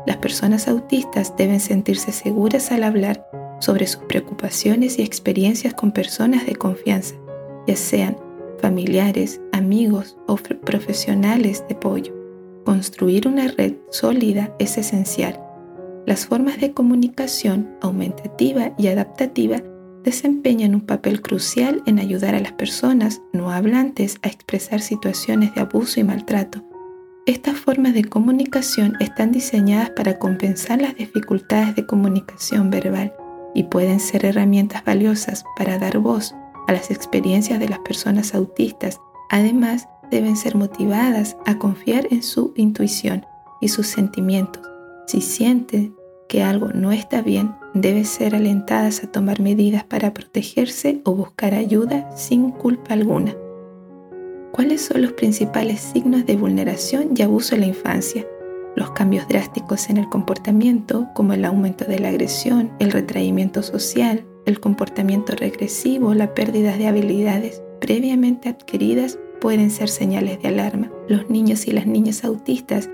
las 0.10 0.18
personas 0.18 0.68
autistas 0.68 1.38
deben 1.38 1.60
sentirse 1.60 2.12
seguras 2.12 2.72
al 2.72 2.82
hablar 2.82 3.30
sobre 3.60 3.86
sus 3.86 4.02
preocupaciones 4.06 4.98
y 4.98 5.04
experiencias 5.04 5.76
con 5.76 5.92
personas 5.92 6.48
de 6.48 6.56
confianza, 6.56 7.14
ya 7.68 7.76
sean 7.76 8.18
familiares, 8.60 9.40
amigos 9.52 10.18
o 10.26 10.36
profesionales 10.36 11.64
de 11.70 11.76
apoyo. 11.76 12.12
Construir 12.66 13.28
una 13.28 13.50
red 13.50 13.76
sólida 13.92 14.52
es 14.58 14.80
esencial. 14.80 15.40
Las 16.08 16.26
formas 16.26 16.60
de 16.60 16.74
comunicación 16.74 17.70
aumentativa 17.80 18.74
y 18.80 18.88
adaptativa 18.88 19.62
desempeñan 20.04 20.74
un 20.74 20.82
papel 20.82 21.22
crucial 21.22 21.84
en 21.86 22.00
ayudar 22.00 22.34
a 22.34 22.40
las 22.40 22.54
personas 22.54 23.22
no 23.32 23.52
hablantes 23.52 24.18
a 24.24 24.30
expresar 24.30 24.82
situaciones 24.82 25.54
de 25.54 25.62
abuso 25.62 26.00
y 26.00 26.04
maltrato 26.04 26.64
estas 27.30 27.60
formas 27.60 27.94
de 27.94 28.06
comunicación 28.06 28.96
están 29.00 29.32
diseñadas 29.32 29.92
para 29.92 30.18
compensar 30.18 30.82
las 30.82 30.96
dificultades 30.96 31.76
de 31.76 31.86
comunicación 31.86 32.72
verbal 32.72 33.14
y 33.54 33.64
pueden 33.64 34.00
ser 34.00 34.26
herramientas 34.26 34.84
valiosas 34.84 35.44
para 35.56 35.78
dar 35.78 36.00
voz 36.00 36.34
a 36.68 36.74
las 36.74 36.90
experiencias 36.90 37.60
de 37.60 37.70
las 37.70 37.80
personas 37.80 38.34
autistas. 38.34 39.00
Además, 39.30 39.88
deben 40.10 40.36
ser 40.36 40.56
motivadas 40.56 41.38
a 41.46 41.60
confiar 41.60 42.08
en 42.10 42.24
su 42.24 42.52
intuición 42.56 43.28
y 43.62 43.68
sus 43.68 43.86
sentimientos. 43.86 44.64
Si 45.06 45.22
sienten 45.22 45.96
que 46.28 46.42
algo 46.42 46.70
no 46.70 46.92
está 46.92 47.22
bien, 47.22 47.54
deben 47.76 48.06
ser 48.06 48.34
alentadas 48.34 49.04
a 49.04 49.12
tomar 49.12 49.40
medidas 49.40 49.84
para 49.84 50.16
protegerse 50.16 51.02
o 51.06 51.14
buscar 51.14 51.54
ayuda 51.54 52.10
sin 52.16 52.50
culpa 52.50 52.96
alguna. 52.96 53.36
¿Cuáles 54.52 54.82
son 54.82 55.04
los 55.04 55.14
principales 55.14 55.80
signos 55.80 56.26
de 56.26 56.36
vulneración 56.36 57.12
y 57.16 57.22
abuso 57.22 57.54
en 57.54 57.62
la 57.62 57.68
infancia? 57.68 58.26
Los 58.76 58.92
cambios 58.92 59.28
drásticos 59.28 59.90
en 59.90 59.98
el 59.98 60.10
comportamiento, 60.10 61.08
como 61.14 61.34
el 61.34 61.46
aumento 61.46 61.86
de 61.86 62.00
la 62.00 62.10
agresión, 62.10 62.72
el 62.80 62.92
retraimiento 62.92 63.62
social, 63.62 64.26
el 64.46 64.60
comportamiento 64.60 65.36
regresivo, 65.36 66.16
la 66.16 66.34
pérdida 66.34 66.76
de 66.78 66.88
habilidades 66.88 67.62
previamente 67.80 68.50
adquiridas 68.50 69.20
pueden 69.40 69.70
ser 69.70 69.88
señales 69.88 70.42
de 70.42 70.48
alarma. 70.48 70.92
Los 71.08 71.30
niños 71.30 71.68
y 71.68 71.72
las 71.72 71.86
niñas 71.86 72.24
autistas 72.24 72.90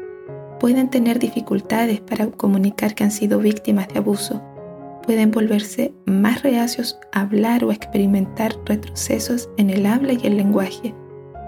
pueden 0.59 0.89
tener 0.89 1.19
dificultades 1.19 2.01
para 2.01 2.27
comunicar 2.27 2.95
que 2.95 3.05
han 3.05 3.12
sido 3.12 3.39
víctimas 3.39 3.88
de 3.88 4.00
abuso. 4.00 4.43
Pueden 5.03 5.31
volverse 5.31 5.93
más 6.05 6.43
reacios 6.43 7.00
a 7.13 7.21
hablar 7.21 7.63
o 7.63 7.71
experimentar 7.71 8.55
retrocesos 8.65 9.50
en 9.57 9.69
el 9.69 9.85
habla 9.85 10.13
y 10.13 10.27
el 10.27 10.35
lenguaje 10.35 10.93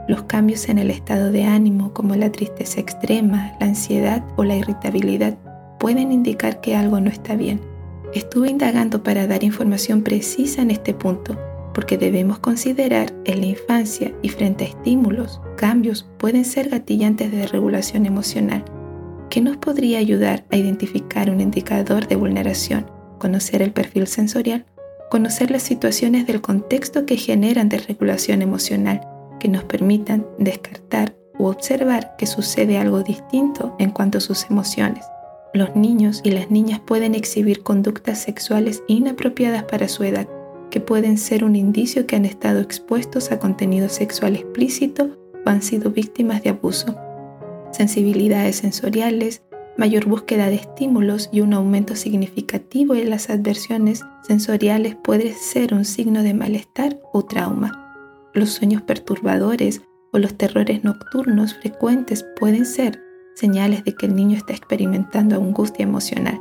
los 0.08 0.24
cambios 0.24 0.70
en 0.70 0.80
el 0.80 0.90
estado 0.90 1.32
de 1.32 1.44
ánimo 1.44 1.94
como 1.94 2.16
la 2.16 2.32
tristeza 2.32 2.80
extrema, 2.80 3.54
la 3.60 3.68
ansiedad 3.68 4.24
o 4.36 4.44
la 4.44 4.56
irritabilidad 4.56 5.38
pueden 5.80 6.12
indicar 6.12 6.62
que 6.62 6.76
algo 6.76 7.00
no 7.00 7.10
está 7.10 7.36
bien. 7.36 7.60
Estuve 8.14 8.50
indagando 8.50 9.04
para 9.04 9.28
dar 9.28 9.44
información 9.44 10.02
precisa 10.02 10.62
en 10.62 10.72
este 10.72 10.94
punto 10.94 11.38
porque 11.74 11.98
debemos 11.98 12.40
considerar 12.40 13.14
en 13.26 13.42
la 13.42 13.48
infancia 13.48 14.12
y 14.24 14.30
frente 14.30 14.64
a 14.64 14.68
estímulos, 14.70 15.42
cambios 15.58 16.08
pueden 16.18 16.44
ser 16.44 16.70
gatillantes 16.70 17.32
de 17.32 17.46
regulación 17.46 18.08
emocional. 18.08 18.66
¿Qué 19.30 19.42
nos 19.42 19.58
podría 19.58 20.00
ayudar 20.00 20.46
a 20.50 20.56
identificar 20.56 21.30
un 21.30 21.40
indicador 21.40 22.08
de 22.08 22.16
vulneración? 22.16 22.90
Conocer 23.20 23.62
el 23.62 23.74
perfil 23.74 24.08
sensorial, 24.08 24.66
conocer 25.12 25.52
las 25.52 25.62
situaciones 25.62 26.26
del 26.26 26.42
contexto 26.42 27.06
que 27.06 27.18
generan 27.18 27.70
desregulación 27.70 28.42
emocional 28.42 29.02
que 29.40 29.48
nos 29.48 29.64
permitan 29.64 30.26
descartar 30.38 31.16
u 31.38 31.46
observar 31.46 32.16
que 32.18 32.26
sucede 32.26 32.78
algo 32.78 33.04
distinto 33.04 33.76
en 33.80 33.92
cuanto 33.92 34.18
a 34.18 34.22
sus 34.22 34.50
emociones. 34.50 35.06
Los 35.54 35.76
niños 35.76 36.22
y 36.24 36.32
las 36.32 36.52
niñas 36.52 36.80
pueden 36.80 37.16
exhibir 37.16 37.64
conductas 37.64 38.20
sexuales 38.20 38.84
inapropiadas 38.88 39.64
para 39.64 39.88
su 39.88 40.04
edad, 40.04 40.28
que 40.70 40.82
pueden 40.82 41.18
ser 41.18 41.44
un 41.44 41.56
indicio 41.56 42.06
que 42.06 42.16
han 42.16 42.26
estado 42.26 42.60
expuestos 42.60 43.32
a 43.32 43.40
contenido 43.40 43.90
sexual 43.90 44.36
explícito 44.36 45.18
o 45.46 45.50
han 45.50 45.62
sido 45.62 45.92
víctimas 45.92 46.44
de 46.44 46.50
abuso. 46.50 46.96
Sensibilidades 47.72 48.58
sensoriales, 48.58 49.44
mayor 49.78 50.06
búsqueda 50.06 50.50
de 50.50 50.56
estímulos 50.56 51.30
y 51.32 51.42
un 51.42 51.54
aumento 51.54 51.96
significativo 51.96 52.96
en 52.96 53.10
las 53.10 53.30
adversiones 53.30 54.04
sensoriales 54.28 54.96
puede 54.96 55.34
ser 55.34 55.74
un 55.74 55.86
signo 55.86 56.24
de 56.24 56.34
malestar 56.34 57.00
o 57.14 57.24
trauma. 57.24 57.87
Los 58.38 58.52
sueños 58.52 58.84
perturbadores 58.84 59.82
o 60.14 60.20
los 60.20 60.36
terrores 60.36 60.84
nocturnos 60.84 61.56
frecuentes 61.56 62.24
pueden 62.40 62.68
ser 62.68 63.02
señales 63.34 63.84
de 63.84 63.96
que 63.96 64.06
el 64.06 64.16
niño 64.16 64.38
está 64.38 64.54
experimentando 64.54 65.38
angustia 65.38 65.82
emocional. 65.82 66.40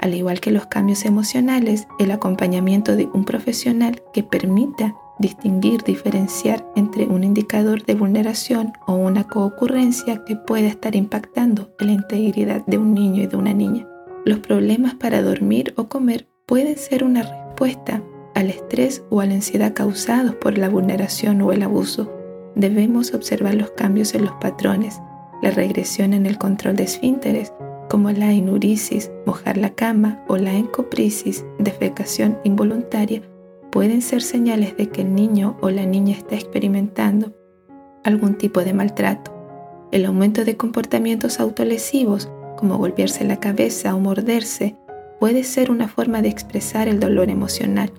Al 0.00 0.14
igual 0.14 0.40
que 0.40 0.50
los 0.50 0.66
cambios 0.66 1.04
emocionales, 1.04 1.86
el 2.00 2.10
acompañamiento 2.10 2.96
de 2.96 3.08
un 3.14 3.24
profesional 3.24 4.02
que 4.12 4.24
permita 4.24 4.96
distinguir, 5.20 5.84
diferenciar 5.84 6.66
entre 6.74 7.06
un 7.06 7.22
indicador 7.22 7.84
de 7.84 7.94
vulneración 7.94 8.72
o 8.88 8.94
una 8.94 9.22
coocurrencia 9.22 10.24
que 10.24 10.34
pueda 10.34 10.66
estar 10.66 10.96
impactando 10.96 11.70
la 11.78 11.92
integridad 11.92 12.66
de 12.66 12.78
un 12.78 12.94
niño 12.94 13.22
y 13.22 13.26
de 13.28 13.36
una 13.36 13.54
niña. 13.54 13.86
Los 14.24 14.40
problemas 14.40 14.96
para 14.96 15.22
dormir 15.22 15.72
o 15.76 15.88
comer 15.88 16.26
pueden 16.46 16.76
ser 16.76 17.04
una 17.04 17.22
respuesta 17.22 18.02
al 18.38 18.50
estrés 18.50 19.02
o 19.10 19.20
a 19.20 19.26
la 19.26 19.34
ansiedad 19.34 19.72
causados 19.74 20.36
por 20.36 20.58
la 20.58 20.68
vulneración 20.68 21.42
o 21.42 21.50
el 21.50 21.64
abuso, 21.64 22.08
debemos 22.54 23.12
observar 23.12 23.56
los 23.56 23.72
cambios 23.72 24.14
en 24.14 24.26
los 24.26 24.34
patrones, 24.34 25.00
la 25.42 25.50
regresión 25.50 26.12
en 26.12 26.24
el 26.24 26.38
control 26.38 26.76
de 26.76 26.84
esfínteres, 26.84 27.52
como 27.90 28.12
la 28.12 28.32
inurisis, 28.32 29.10
mojar 29.26 29.56
la 29.56 29.70
cama, 29.70 30.22
o 30.28 30.36
la 30.36 30.54
encoprisis, 30.54 31.44
defecación 31.58 32.38
involuntaria, 32.44 33.22
pueden 33.72 34.02
ser 34.02 34.22
señales 34.22 34.76
de 34.76 34.88
que 34.88 35.02
el 35.02 35.16
niño 35.16 35.56
o 35.60 35.70
la 35.70 35.84
niña 35.84 36.16
está 36.16 36.36
experimentando 36.36 37.32
algún 38.04 38.38
tipo 38.38 38.62
de 38.62 38.72
maltrato. 38.72 39.34
El 39.90 40.04
aumento 40.04 40.44
de 40.44 40.56
comportamientos 40.56 41.40
autolesivos, 41.40 42.30
como 42.56 42.78
golpearse 42.78 43.24
la 43.24 43.40
cabeza 43.40 43.96
o 43.96 43.98
morderse, 43.98 44.76
puede 45.18 45.42
ser 45.42 45.72
una 45.72 45.88
forma 45.88 46.22
de 46.22 46.28
expresar 46.28 46.86
el 46.86 47.00
dolor 47.00 47.30
emocional. 47.30 47.90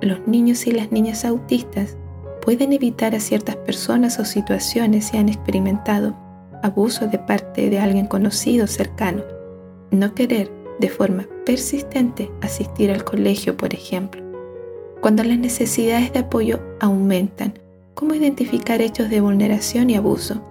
Los 0.00 0.26
niños 0.28 0.66
y 0.66 0.72
las 0.72 0.92
niñas 0.92 1.24
autistas 1.24 1.96
pueden 2.40 2.72
evitar 2.72 3.14
a 3.14 3.20
ciertas 3.20 3.56
personas 3.56 4.18
o 4.18 4.24
situaciones 4.24 5.06
si 5.06 5.18
han 5.18 5.28
experimentado 5.28 6.16
abuso 6.62 7.06
de 7.06 7.18
parte 7.18 7.70
de 7.70 7.78
alguien 7.78 8.06
conocido 8.06 8.64
o 8.64 8.68
cercano. 8.68 9.22
No 9.90 10.14
querer 10.14 10.50
de 10.78 10.88
forma 10.88 11.26
persistente 11.44 12.30
asistir 12.40 12.90
al 12.90 13.04
colegio, 13.04 13.56
por 13.56 13.74
ejemplo. 13.74 14.22
Cuando 15.00 15.24
las 15.24 15.38
necesidades 15.38 16.12
de 16.12 16.20
apoyo 16.20 16.60
aumentan, 16.80 17.58
¿cómo 17.94 18.14
identificar 18.14 18.80
hechos 18.80 19.10
de 19.10 19.20
vulneración 19.20 19.90
y 19.90 19.96
abuso? 19.96 20.42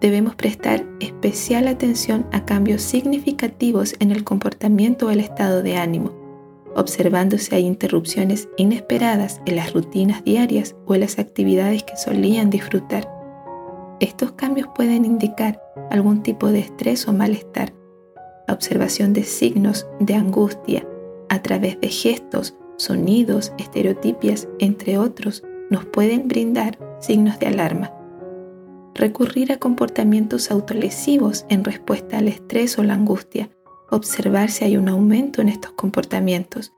Debemos 0.00 0.34
prestar 0.34 0.84
especial 1.00 1.68
atención 1.68 2.26
a 2.32 2.44
cambios 2.44 2.82
significativos 2.82 3.94
en 3.98 4.10
el 4.10 4.24
comportamiento 4.24 5.06
o 5.06 5.10
el 5.10 5.20
estado 5.20 5.62
de 5.62 5.76
ánimo, 5.76 6.12
observando 6.74 7.38
si 7.38 7.54
hay 7.54 7.66
interrupciones 7.66 8.48
inesperadas 8.56 9.40
en 9.46 9.56
las 9.56 9.72
rutinas 9.72 10.24
diarias 10.24 10.76
o 10.86 10.94
en 10.94 11.00
las 11.00 11.18
actividades 11.18 11.82
que 11.82 11.96
solían 11.96 12.50
disfrutar. 12.50 13.08
Estos 14.00 14.32
cambios 14.32 14.68
pueden 14.74 15.04
indicar 15.04 15.62
algún 15.90 16.22
tipo 16.22 16.48
de 16.48 16.60
estrés 16.60 17.06
o 17.06 17.12
malestar. 17.12 17.74
La 18.48 18.54
observación 18.54 19.12
de 19.12 19.24
signos 19.24 19.86
de 19.98 20.14
angustia 20.14 20.86
a 21.28 21.42
través 21.42 21.80
de 21.80 21.88
gestos, 21.88 22.56
sonidos, 22.76 23.52
estereotipias, 23.58 24.48
entre 24.58 24.98
otros, 24.98 25.42
nos 25.70 25.84
pueden 25.84 26.28
brindar 26.28 26.78
signos 26.98 27.38
de 27.38 27.46
alarma. 27.46 27.92
Recurrir 28.94 29.52
a 29.52 29.58
comportamientos 29.58 30.50
autolesivos 30.50 31.46
en 31.48 31.64
respuesta 31.64 32.18
al 32.18 32.28
estrés 32.28 32.78
o 32.78 32.82
la 32.82 32.94
angustia. 32.94 33.50
Observar 33.90 34.50
si 34.50 34.64
hay 34.64 34.76
un 34.76 34.88
aumento 34.88 35.42
en 35.42 35.48
estos 35.48 35.72
comportamientos. 35.72 36.72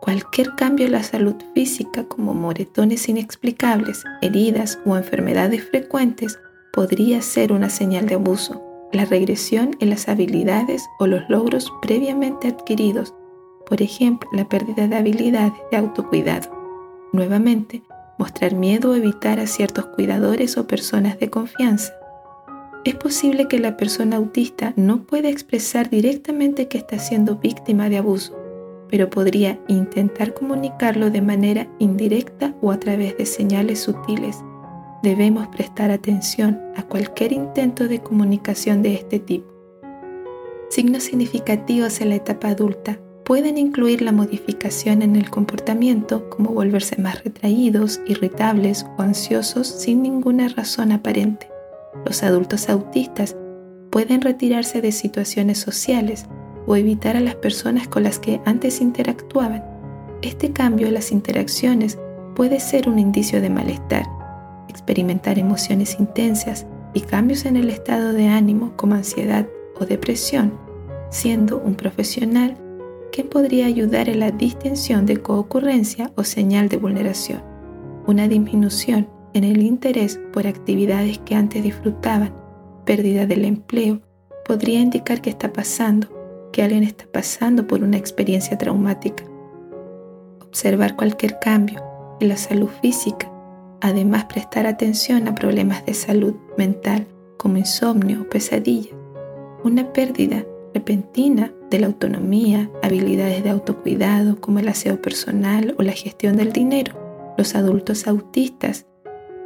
Cualquier 0.00 0.54
cambio 0.54 0.86
en 0.86 0.92
la 0.92 1.02
salud 1.02 1.34
física 1.54 2.04
como 2.04 2.34
moretones 2.34 3.08
inexplicables, 3.08 4.04
heridas 4.22 4.78
o 4.84 4.96
enfermedades 4.96 5.64
frecuentes 5.64 6.38
podría 6.72 7.22
ser 7.22 7.52
una 7.52 7.70
señal 7.70 8.06
de 8.06 8.14
abuso. 8.14 8.62
La 8.92 9.04
regresión 9.04 9.76
en 9.80 9.90
las 9.90 10.08
habilidades 10.08 10.84
o 10.98 11.06
los 11.06 11.28
logros 11.28 11.72
previamente 11.82 12.48
adquiridos 12.48 13.14
por 13.68 13.82
ejemplo, 13.82 14.28
la 14.32 14.48
pérdida 14.48 14.88
de 14.88 14.96
habilidades 14.96 15.52
de 15.70 15.76
autocuidado. 15.76 16.50
Nuevamente, 17.12 17.82
mostrar 18.18 18.54
miedo 18.54 18.90
o 18.90 18.94
evitar 18.94 19.40
a 19.40 19.46
ciertos 19.46 19.86
cuidadores 19.86 20.56
o 20.56 20.66
personas 20.66 21.18
de 21.18 21.28
confianza. 21.28 21.92
Es 22.84 22.94
posible 22.94 23.48
que 23.48 23.58
la 23.58 23.76
persona 23.76 24.16
autista 24.16 24.72
no 24.76 25.02
pueda 25.02 25.28
expresar 25.28 25.90
directamente 25.90 26.68
que 26.68 26.78
está 26.78 26.98
siendo 26.98 27.36
víctima 27.36 27.88
de 27.88 27.98
abuso, 27.98 28.36
pero 28.88 29.10
podría 29.10 29.58
intentar 29.68 30.32
comunicarlo 30.32 31.10
de 31.10 31.20
manera 31.20 31.68
indirecta 31.78 32.54
o 32.62 32.70
a 32.70 32.78
través 32.78 33.16
de 33.18 33.26
señales 33.26 33.80
sutiles. 33.80 34.38
Debemos 35.02 35.48
prestar 35.48 35.90
atención 35.90 36.60
a 36.76 36.82
cualquier 36.82 37.32
intento 37.32 37.88
de 37.88 38.00
comunicación 38.00 38.82
de 38.82 38.94
este 38.94 39.18
tipo. 39.18 39.52
Signos 40.70 41.04
significativos 41.04 42.00
en 42.00 42.10
la 42.10 42.16
etapa 42.16 42.48
adulta 42.48 43.00
pueden 43.24 43.58
incluir 43.58 44.02
la 44.02 44.12
modificación 44.12 45.02
en 45.02 45.16
el 45.16 45.30
comportamiento, 45.30 46.30
como 46.30 46.50
volverse 46.50 47.00
más 47.00 47.22
retraídos, 47.24 48.00
irritables 48.06 48.86
o 48.96 49.02
ansiosos 49.02 49.66
sin 49.66 50.02
ninguna 50.02 50.48
razón 50.48 50.92
aparente. 50.92 51.48
Los 52.04 52.22
adultos 52.22 52.68
autistas 52.68 53.36
pueden 53.90 54.20
retirarse 54.20 54.80
de 54.80 54.92
situaciones 54.92 55.58
sociales 55.58 56.26
o 56.66 56.76
evitar 56.76 57.16
a 57.16 57.20
las 57.20 57.34
personas 57.34 57.88
con 57.88 58.02
las 58.02 58.18
que 58.18 58.40
antes 58.44 58.80
interactuaban. 58.80 59.64
Este 60.22 60.52
cambio 60.52 60.88
en 60.88 60.94
las 60.94 61.12
interacciones 61.12 61.98
puede 62.34 62.60
ser 62.60 62.88
un 62.88 62.98
indicio 62.98 63.40
de 63.40 63.50
malestar, 63.50 64.04
experimentar 64.68 65.38
emociones 65.38 65.98
intensas 65.98 66.66
y 66.94 67.00
cambios 67.00 67.44
en 67.44 67.56
el 67.56 67.70
estado 67.70 68.12
de 68.12 68.28
ánimo 68.28 68.72
como 68.76 68.94
ansiedad 68.94 69.46
o 69.80 69.84
depresión. 69.86 70.52
Siendo 71.10 71.58
un 71.58 71.74
profesional, 71.74 72.56
que 73.10 73.24
podría 73.24 73.66
ayudar 73.66 74.08
en 74.08 74.20
la 74.20 74.30
distinción 74.30 75.06
de 75.06 75.16
coocurrencia 75.16 76.12
o 76.14 76.24
señal 76.24 76.68
de 76.68 76.76
vulneración. 76.76 77.42
Una 78.06 78.28
disminución 78.28 79.08
en 79.34 79.44
el 79.44 79.62
interés 79.62 80.18
por 80.32 80.46
actividades 80.46 81.18
que 81.18 81.34
antes 81.34 81.62
disfrutaban, 81.62 82.34
pérdida 82.84 83.26
del 83.26 83.44
empleo, 83.44 84.00
podría 84.44 84.80
indicar 84.80 85.20
que 85.20 85.30
está 85.30 85.52
pasando, 85.52 86.08
que 86.52 86.62
alguien 86.62 86.82
está 86.82 87.06
pasando 87.12 87.66
por 87.66 87.82
una 87.82 87.98
experiencia 87.98 88.56
traumática. 88.56 89.24
Observar 90.40 90.96
cualquier 90.96 91.38
cambio 91.40 91.82
en 92.20 92.30
la 92.30 92.36
salud 92.36 92.70
física, 92.80 93.30
además 93.80 94.24
prestar 94.24 94.66
atención 94.66 95.28
a 95.28 95.34
problemas 95.34 95.84
de 95.84 95.94
salud 95.94 96.34
mental 96.56 97.06
como 97.36 97.58
insomnio 97.58 98.22
o 98.22 98.28
pesadillas, 98.28 98.94
una 99.62 99.92
pérdida 99.92 100.44
repentina 100.74 101.52
de 101.70 101.80
la 101.80 101.86
autonomía, 101.86 102.70
habilidades 102.82 103.44
de 103.44 103.50
autocuidado 103.50 104.40
como 104.40 104.58
el 104.58 104.68
aseo 104.68 105.00
personal 105.02 105.74
o 105.78 105.82
la 105.82 105.92
gestión 105.92 106.36
del 106.36 106.52
dinero. 106.52 106.94
Los 107.36 107.54
adultos 107.54 108.06
autistas 108.06 108.86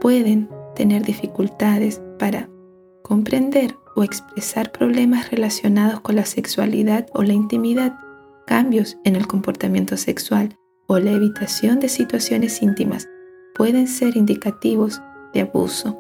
pueden 0.03 0.51
tener 0.75 1.05
dificultades 1.05 2.03
para 2.19 2.49
comprender 3.03 3.77
o 3.95 4.03
expresar 4.03 4.73
problemas 4.73 5.31
relacionados 5.31 6.01
con 6.01 6.17
la 6.17 6.25
sexualidad 6.25 7.07
o 7.15 7.23
la 7.23 7.35
intimidad, 7.35 7.97
cambios 8.45 8.99
en 9.05 9.15
el 9.15 9.29
comportamiento 9.29 9.97
sexual 9.97 10.59
o 10.89 10.99
la 10.99 11.13
evitación 11.13 11.79
de 11.79 11.89
situaciones 11.89 12.63
íntimas 12.63 13.09
pueden 13.55 13.87
ser 13.87 14.17
indicativos 14.17 15.01
de 15.33 15.43
abuso. 15.43 15.97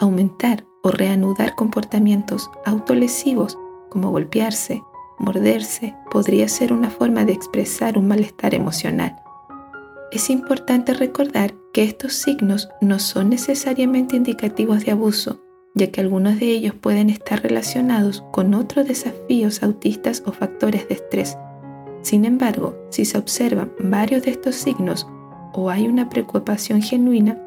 Aumentar 0.00 0.66
o 0.82 0.90
reanudar 0.90 1.54
comportamientos 1.54 2.50
autolesivos 2.66 3.56
como 3.88 4.10
golpearse, 4.10 4.82
morderse, 5.18 5.96
podría 6.10 6.46
ser 6.46 6.74
una 6.74 6.90
forma 6.90 7.24
de 7.24 7.32
expresar 7.32 7.96
un 7.96 8.06
malestar 8.06 8.54
emocional. 8.54 9.16
Es 10.12 10.28
importante 10.28 10.92
recordar 10.92 11.54
que 11.72 11.84
estos 11.84 12.14
signos 12.14 12.68
no 12.80 12.98
son 12.98 13.30
necesariamente 13.30 14.16
indicativos 14.16 14.84
de 14.84 14.90
abuso, 14.90 15.40
ya 15.76 15.92
que 15.92 16.00
algunos 16.00 16.40
de 16.40 16.46
ellos 16.46 16.74
pueden 16.74 17.10
estar 17.10 17.40
relacionados 17.42 18.24
con 18.32 18.54
otros 18.54 18.88
desafíos 18.88 19.62
autistas 19.62 20.24
o 20.26 20.32
factores 20.32 20.88
de 20.88 20.94
estrés. 20.94 21.38
Sin 22.02 22.24
embargo, 22.24 22.76
si 22.90 23.04
se 23.04 23.18
observan 23.18 23.72
varios 23.78 24.24
de 24.24 24.32
estos 24.32 24.56
signos 24.56 25.06
o 25.52 25.70
hay 25.70 25.86
una 25.86 26.08
preocupación 26.08 26.82
genuina, 26.82 27.40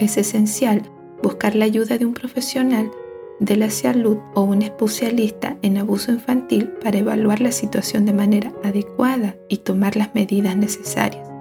es 0.00 0.16
esencial 0.16 0.82
buscar 1.22 1.54
la 1.54 1.64
ayuda 1.64 1.96
de 1.96 2.06
un 2.06 2.14
profesional 2.14 2.90
de 3.38 3.56
la 3.56 3.70
salud 3.70 4.18
o 4.34 4.42
un 4.42 4.62
especialista 4.62 5.56
en 5.62 5.78
abuso 5.78 6.10
infantil 6.10 6.70
para 6.82 6.98
evaluar 6.98 7.40
la 7.40 7.52
situación 7.52 8.04
de 8.04 8.12
manera 8.14 8.52
adecuada 8.64 9.36
y 9.48 9.58
tomar 9.58 9.94
las 9.94 10.12
medidas 10.14 10.56
necesarias. 10.56 11.33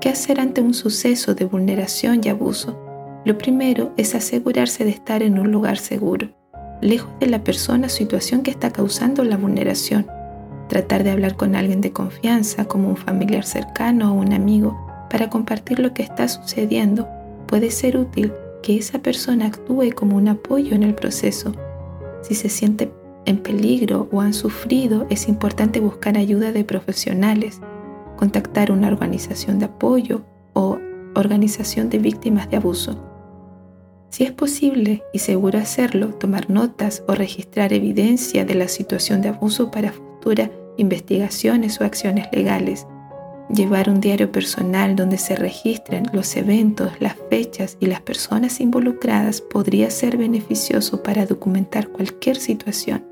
¿Qué 0.00 0.08
hacer 0.08 0.40
ante 0.40 0.62
un 0.62 0.72
suceso 0.72 1.34
de 1.34 1.44
vulneración 1.44 2.22
y 2.24 2.30
abuso? 2.30 2.74
Lo 3.26 3.36
primero 3.36 3.92
es 3.98 4.14
asegurarse 4.14 4.84
de 4.84 4.90
estar 4.90 5.22
en 5.22 5.38
un 5.38 5.52
lugar 5.52 5.76
seguro, 5.76 6.30
lejos 6.80 7.10
de 7.20 7.26
la 7.26 7.44
persona 7.44 7.88
o 7.88 7.90
situación 7.90 8.42
que 8.42 8.50
está 8.50 8.70
causando 8.70 9.24
la 9.24 9.36
vulneración. 9.36 10.06
Tratar 10.70 11.04
de 11.04 11.10
hablar 11.10 11.36
con 11.36 11.54
alguien 11.54 11.82
de 11.82 11.92
confianza, 11.92 12.64
como 12.64 12.88
un 12.88 12.96
familiar 12.96 13.44
cercano 13.44 14.12
o 14.12 14.14
un 14.14 14.32
amigo, 14.32 15.06
para 15.10 15.28
compartir 15.28 15.80
lo 15.80 15.92
que 15.92 16.02
está 16.02 16.28
sucediendo 16.28 17.06
puede 17.46 17.70
ser 17.70 17.98
útil 17.98 18.32
que 18.62 18.78
esa 18.78 19.00
persona 19.00 19.48
actúe 19.48 19.92
como 19.94 20.16
un 20.16 20.28
apoyo 20.28 20.74
en 20.74 20.82
el 20.82 20.94
proceso. 20.94 21.52
Si 22.22 22.34
se 22.34 22.48
siente 22.48 22.90
en 23.26 23.36
peligro 23.36 24.08
o 24.12 24.22
han 24.22 24.32
sufrido, 24.32 25.06
es 25.10 25.28
importante 25.28 25.78
buscar 25.78 26.16
ayuda 26.16 26.52
de 26.52 26.64
profesionales, 26.64 27.60
contactar 28.20 28.70
una 28.70 28.86
organización 28.86 29.58
de 29.58 29.64
apoyo 29.64 30.22
o 30.52 30.78
organización 31.16 31.90
de 31.90 31.98
víctimas 31.98 32.48
de 32.48 32.58
abuso. 32.58 33.04
Si 34.10 34.22
es 34.22 34.30
posible 34.30 35.02
y 35.12 35.18
seguro 35.18 35.58
hacerlo, 35.58 36.10
tomar 36.14 36.48
notas 36.50 37.02
o 37.08 37.14
registrar 37.16 37.72
evidencia 37.72 38.44
de 38.44 38.54
la 38.54 38.68
situación 38.68 39.22
de 39.22 39.30
abuso 39.30 39.72
para 39.72 39.90
futuras 39.90 40.50
investigaciones 40.76 41.80
o 41.80 41.84
acciones 41.84 42.28
legales 42.30 42.86
Llevar 43.52 43.90
un 43.90 44.00
diario 44.00 44.30
personal 44.30 44.94
donde 44.94 45.18
se 45.18 45.34
registren 45.34 46.04
los 46.12 46.36
eventos, 46.36 46.92
las 47.00 47.16
fechas 47.30 47.76
y 47.80 47.86
las 47.86 48.00
personas 48.00 48.60
involucradas 48.60 49.40
podría 49.40 49.90
ser 49.90 50.16
beneficioso 50.16 51.02
para 51.02 51.26
documentar 51.26 51.88
cualquier 51.88 52.36
situación. 52.36 53.04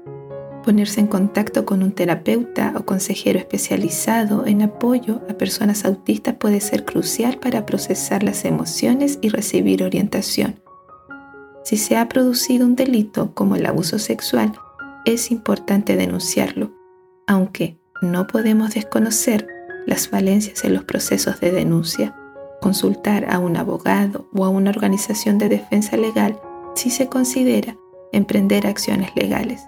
Ponerse 0.68 1.00
en 1.00 1.06
contacto 1.06 1.64
con 1.64 1.82
un 1.82 1.92
terapeuta 1.92 2.74
o 2.76 2.84
consejero 2.84 3.38
especializado 3.38 4.44
en 4.44 4.60
apoyo 4.60 5.22
a 5.30 5.32
personas 5.32 5.86
autistas 5.86 6.34
puede 6.34 6.60
ser 6.60 6.84
crucial 6.84 7.38
para 7.38 7.64
procesar 7.64 8.22
las 8.22 8.44
emociones 8.44 9.18
y 9.22 9.30
recibir 9.30 9.82
orientación. 9.82 10.60
Si 11.64 11.78
se 11.78 11.96
ha 11.96 12.06
producido 12.10 12.66
un 12.66 12.76
delito 12.76 13.32
como 13.32 13.56
el 13.56 13.64
abuso 13.64 13.98
sexual, 13.98 14.52
es 15.06 15.30
importante 15.30 15.96
denunciarlo, 15.96 16.70
aunque 17.26 17.78
no 18.02 18.26
podemos 18.26 18.74
desconocer 18.74 19.46
las 19.86 20.08
falencias 20.08 20.66
en 20.66 20.74
los 20.74 20.84
procesos 20.84 21.40
de 21.40 21.50
denuncia. 21.50 22.14
Consultar 22.60 23.24
a 23.32 23.38
un 23.38 23.56
abogado 23.56 24.28
o 24.34 24.44
a 24.44 24.50
una 24.50 24.68
organización 24.68 25.38
de 25.38 25.48
defensa 25.48 25.96
legal 25.96 26.38
si 26.74 26.90
se 26.90 27.08
considera 27.08 27.74
emprender 28.12 28.66
acciones 28.66 29.12
legales. 29.16 29.62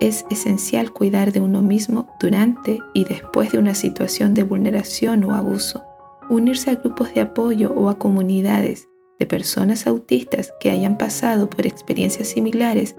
Es 0.00 0.24
esencial 0.30 0.92
cuidar 0.92 1.30
de 1.30 1.40
uno 1.40 1.60
mismo 1.60 2.08
durante 2.18 2.78
y 2.94 3.04
después 3.04 3.52
de 3.52 3.58
una 3.58 3.74
situación 3.74 4.32
de 4.32 4.44
vulneración 4.44 5.24
o 5.24 5.34
abuso. 5.34 5.84
Unirse 6.30 6.70
a 6.70 6.76
grupos 6.76 7.12
de 7.12 7.20
apoyo 7.20 7.72
o 7.72 7.90
a 7.90 7.98
comunidades 7.98 8.88
de 9.18 9.26
personas 9.26 9.86
autistas 9.86 10.54
que 10.58 10.70
hayan 10.70 10.96
pasado 10.96 11.50
por 11.50 11.66
experiencias 11.66 12.28
similares 12.28 12.96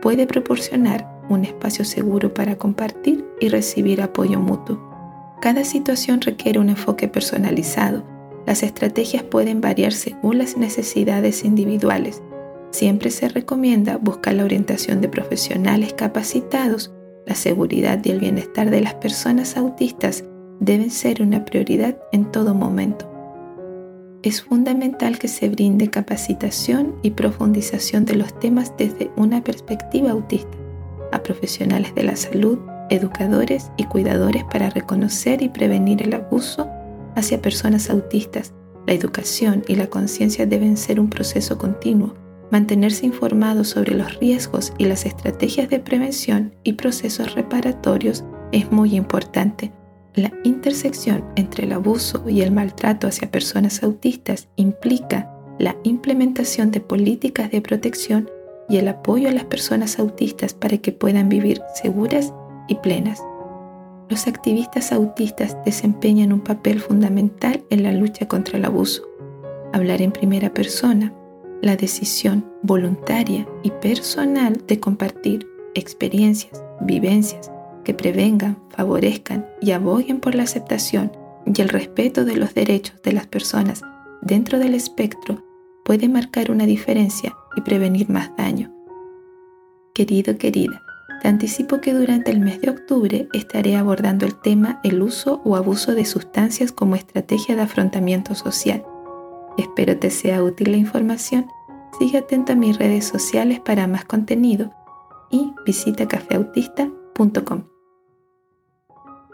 puede 0.00 0.28
proporcionar 0.28 1.10
un 1.28 1.44
espacio 1.44 1.84
seguro 1.84 2.32
para 2.32 2.56
compartir 2.56 3.24
y 3.40 3.48
recibir 3.48 4.00
apoyo 4.00 4.38
mutuo. 4.38 4.78
Cada 5.40 5.64
situación 5.64 6.20
requiere 6.20 6.60
un 6.60 6.68
enfoque 6.68 7.08
personalizado. 7.08 8.04
Las 8.46 8.62
estrategias 8.62 9.24
pueden 9.24 9.60
variar 9.60 9.92
según 9.92 10.38
las 10.38 10.56
necesidades 10.56 11.44
individuales. 11.44 12.22
Siempre 12.74 13.10
se 13.10 13.28
recomienda 13.28 13.98
buscar 13.98 14.34
la 14.34 14.44
orientación 14.44 15.00
de 15.00 15.08
profesionales 15.08 15.94
capacitados. 15.94 16.92
La 17.24 17.36
seguridad 17.36 18.04
y 18.04 18.10
el 18.10 18.18
bienestar 18.18 18.68
de 18.70 18.80
las 18.80 18.94
personas 18.94 19.56
autistas 19.56 20.24
deben 20.58 20.90
ser 20.90 21.22
una 21.22 21.44
prioridad 21.44 21.96
en 22.10 22.32
todo 22.32 22.52
momento 22.52 23.14
es 24.24 24.42
fundamental 24.42 25.18
que 25.18 25.28
se 25.28 25.50
brinde 25.50 25.90
capacitación 25.90 26.94
y 27.02 27.10
profundización 27.10 28.06
de 28.06 28.14
los 28.14 28.38
temas 28.40 28.72
desde 28.78 29.10
una 29.16 29.44
perspectiva 29.44 30.12
autista 30.12 30.56
a 31.12 31.22
profesionales 31.22 31.94
de 31.94 32.04
la 32.04 32.16
salud, 32.16 32.58
educadores 32.88 33.70
y 33.76 33.84
cuidadores 33.84 34.42
para 34.44 34.70
reconocer 34.70 35.42
y 35.42 35.50
prevenir 35.50 36.02
el 36.02 36.14
abuso 36.14 36.70
hacia 37.14 37.42
personas 37.42 37.90
autistas. 37.90 38.54
La 38.86 38.94
educación 38.94 39.62
y 39.68 39.76
la 39.76 39.88
conciencia 39.88 40.46
deben 40.46 40.78
ser 40.78 41.00
un 41.00 41.10
proceso 41.10 41.58
continuo. 41.58 42.23
Mantenerse 42.54 43.04
informado 43.04 43.64
sobre 43.64 43.96
los 43.96 44.20
riesgos 44.20 44.72
y 44.78 44.84
las 44.84 45.06
estrategias 45.06 45.68
de 45.68 45.80
prevención 45.80 46.54
y 46.62 46.74
procesos 46.74 47.34
reparatorios 47.34 48.22
es 48.52 48.70
muy 48.70 48.94
importante 48.94 49.72
la 50.14 50.30
intersección 50.44 51.24
entre 51.34 51.64
el 51.64 51.72
abuso 51.72 52.28
y 52.28 52.42
el 52.42 52.52
maltrato 52.52 53.08
hacia 53.08 53.28
personas 53.28 53.82
autistas 53.82 54.46
implica 54.54 55.36
la 55.58 55.74
implementación 55.82 56.70
de 56.70 56.78
políticas 56.78 57.50
de 57.50 57.60
protección 57.60 58.30
y 58.68 58.76
el 58.76 58.86
apoyo 58.86 59.30
a 59.30 59.32
las 59.32 59.46
personas 59.46 59.98
autistas 59.98 60.54
para 60.54 60.78
que 60.78 60.92
puedan 60.92 61.28
vivir 61.28 61.60
seguras 61.74 62.32
y 62.68 62.76
plenas. 62.76 63.20
Los 64.08 64.28
activistas 64.28 64.92
autistas 64.92 65.56
desempeñan 65.64 66.32
un 66.32 66.42
papel 66.42 66.78
fundamental 66.78 67.64
en 67.70 67.82
la 67.82 67.90
lucha 67.90 68.28
contra 68.28 68.58
el 68.58 68.64
abuso. 68.64 69.02
Hablar 69.72 70.02
en 70.02 70.12
primera 70.12 70.54
persona, 70.54 71.12
la 71.64 71.76
decisión 71.76 72.44
voluntaria 72.62 73.46
y 73.62 73.70
personal 73.70 74.62
de 74.66 74.80
compartir 74.80 75.46
experiencias, 75.74 76.62
vivencias, 76.80 77.50
que 77.84 77.94
prevengan, 77.94 78.58
favorezcan 78.70 79.46
y 79.60 79.72
aboguen 79.72 80.20
por 80.20 80.34
la 80.34 80.44
aceptación 80.44 81.12
y 81.46 81.60
el 81.60 81.68
respeto 81.68 82.24
de 82.24 82.36
los 82.36 82.54
derechos 82.54 83.00
de 83.02 83.12
las 83.12 83.26
personas 83.26 83.82
dentro 84.22 84.58
del 84.58 84.74
espectro 84.74 85.44
puede 85.84 86.08
marcar 86.08 86.50
una 86.50 86.64
diferencia 86.64 87.34
y 87.56 87.60
prevenir 87.60 88.08
más 88.08 88.34
daño. 88.36 88.72
Querido, 89.94 90.38
querida, 90.38 90.82
te 91.22 91.28
anticipo 91.28 91.80
que 91.80 91.94
durante 91.94 92.30
el 92.30 92.40
mes 92.40 92.60
de 92.60 92.70
octubre 92.70 93.28
estaré 93.32 93.76
abordando 93.76 94.26
el 94.26 94.34
tema 94.34 94.80
el 94.82 95.02
uso 95.02 95.40
o 95.44 95.56
abuso 95.56 95.94
de 95.94 96.04
sustancias 96.04 96.72
como 96.72 96.96
estrategia 96.96 97.54
de 97.54 97.62
afrontamiento 97.62 98.34
social. 98.34 98.84
Espero 99.56 99.98
te 99.98 100.10
sea 100.10 100.42
útil 100.42 100.72
la 100.72 100.76
información. 100.76 101.46
Sigue 101.98 102.18
atento 102.18 102.52
a 102.52 102.56
mis 102.56 102.76
redes 102.78 103.04
sociales 103.04 103.60
para 103.60 103.86
más 103.86 104.04
contenido 104.04 104.72
y 105.30 105.52
visita 105.64 106.06
cafeautista.com. 106.08 107.64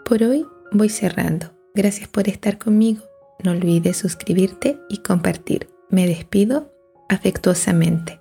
Por 0.04 0.22
hoy 0.22 0.46
voy 0.72 0.88
cerrando. 0.88 1.52
Gracias 1.74 2.08
por 2.08 2.28
estar 2.28 2.58
conmigo. 2.58 3.02
No 3.42 3.52
olvides 3.52 3.96
suscribirte 3.96 4.78
y 4.88 4.98
compartir. 4.98 5.70
Me 5.88 6.06
despido 6.06 6.72
afectuosamente. 7.08 8.19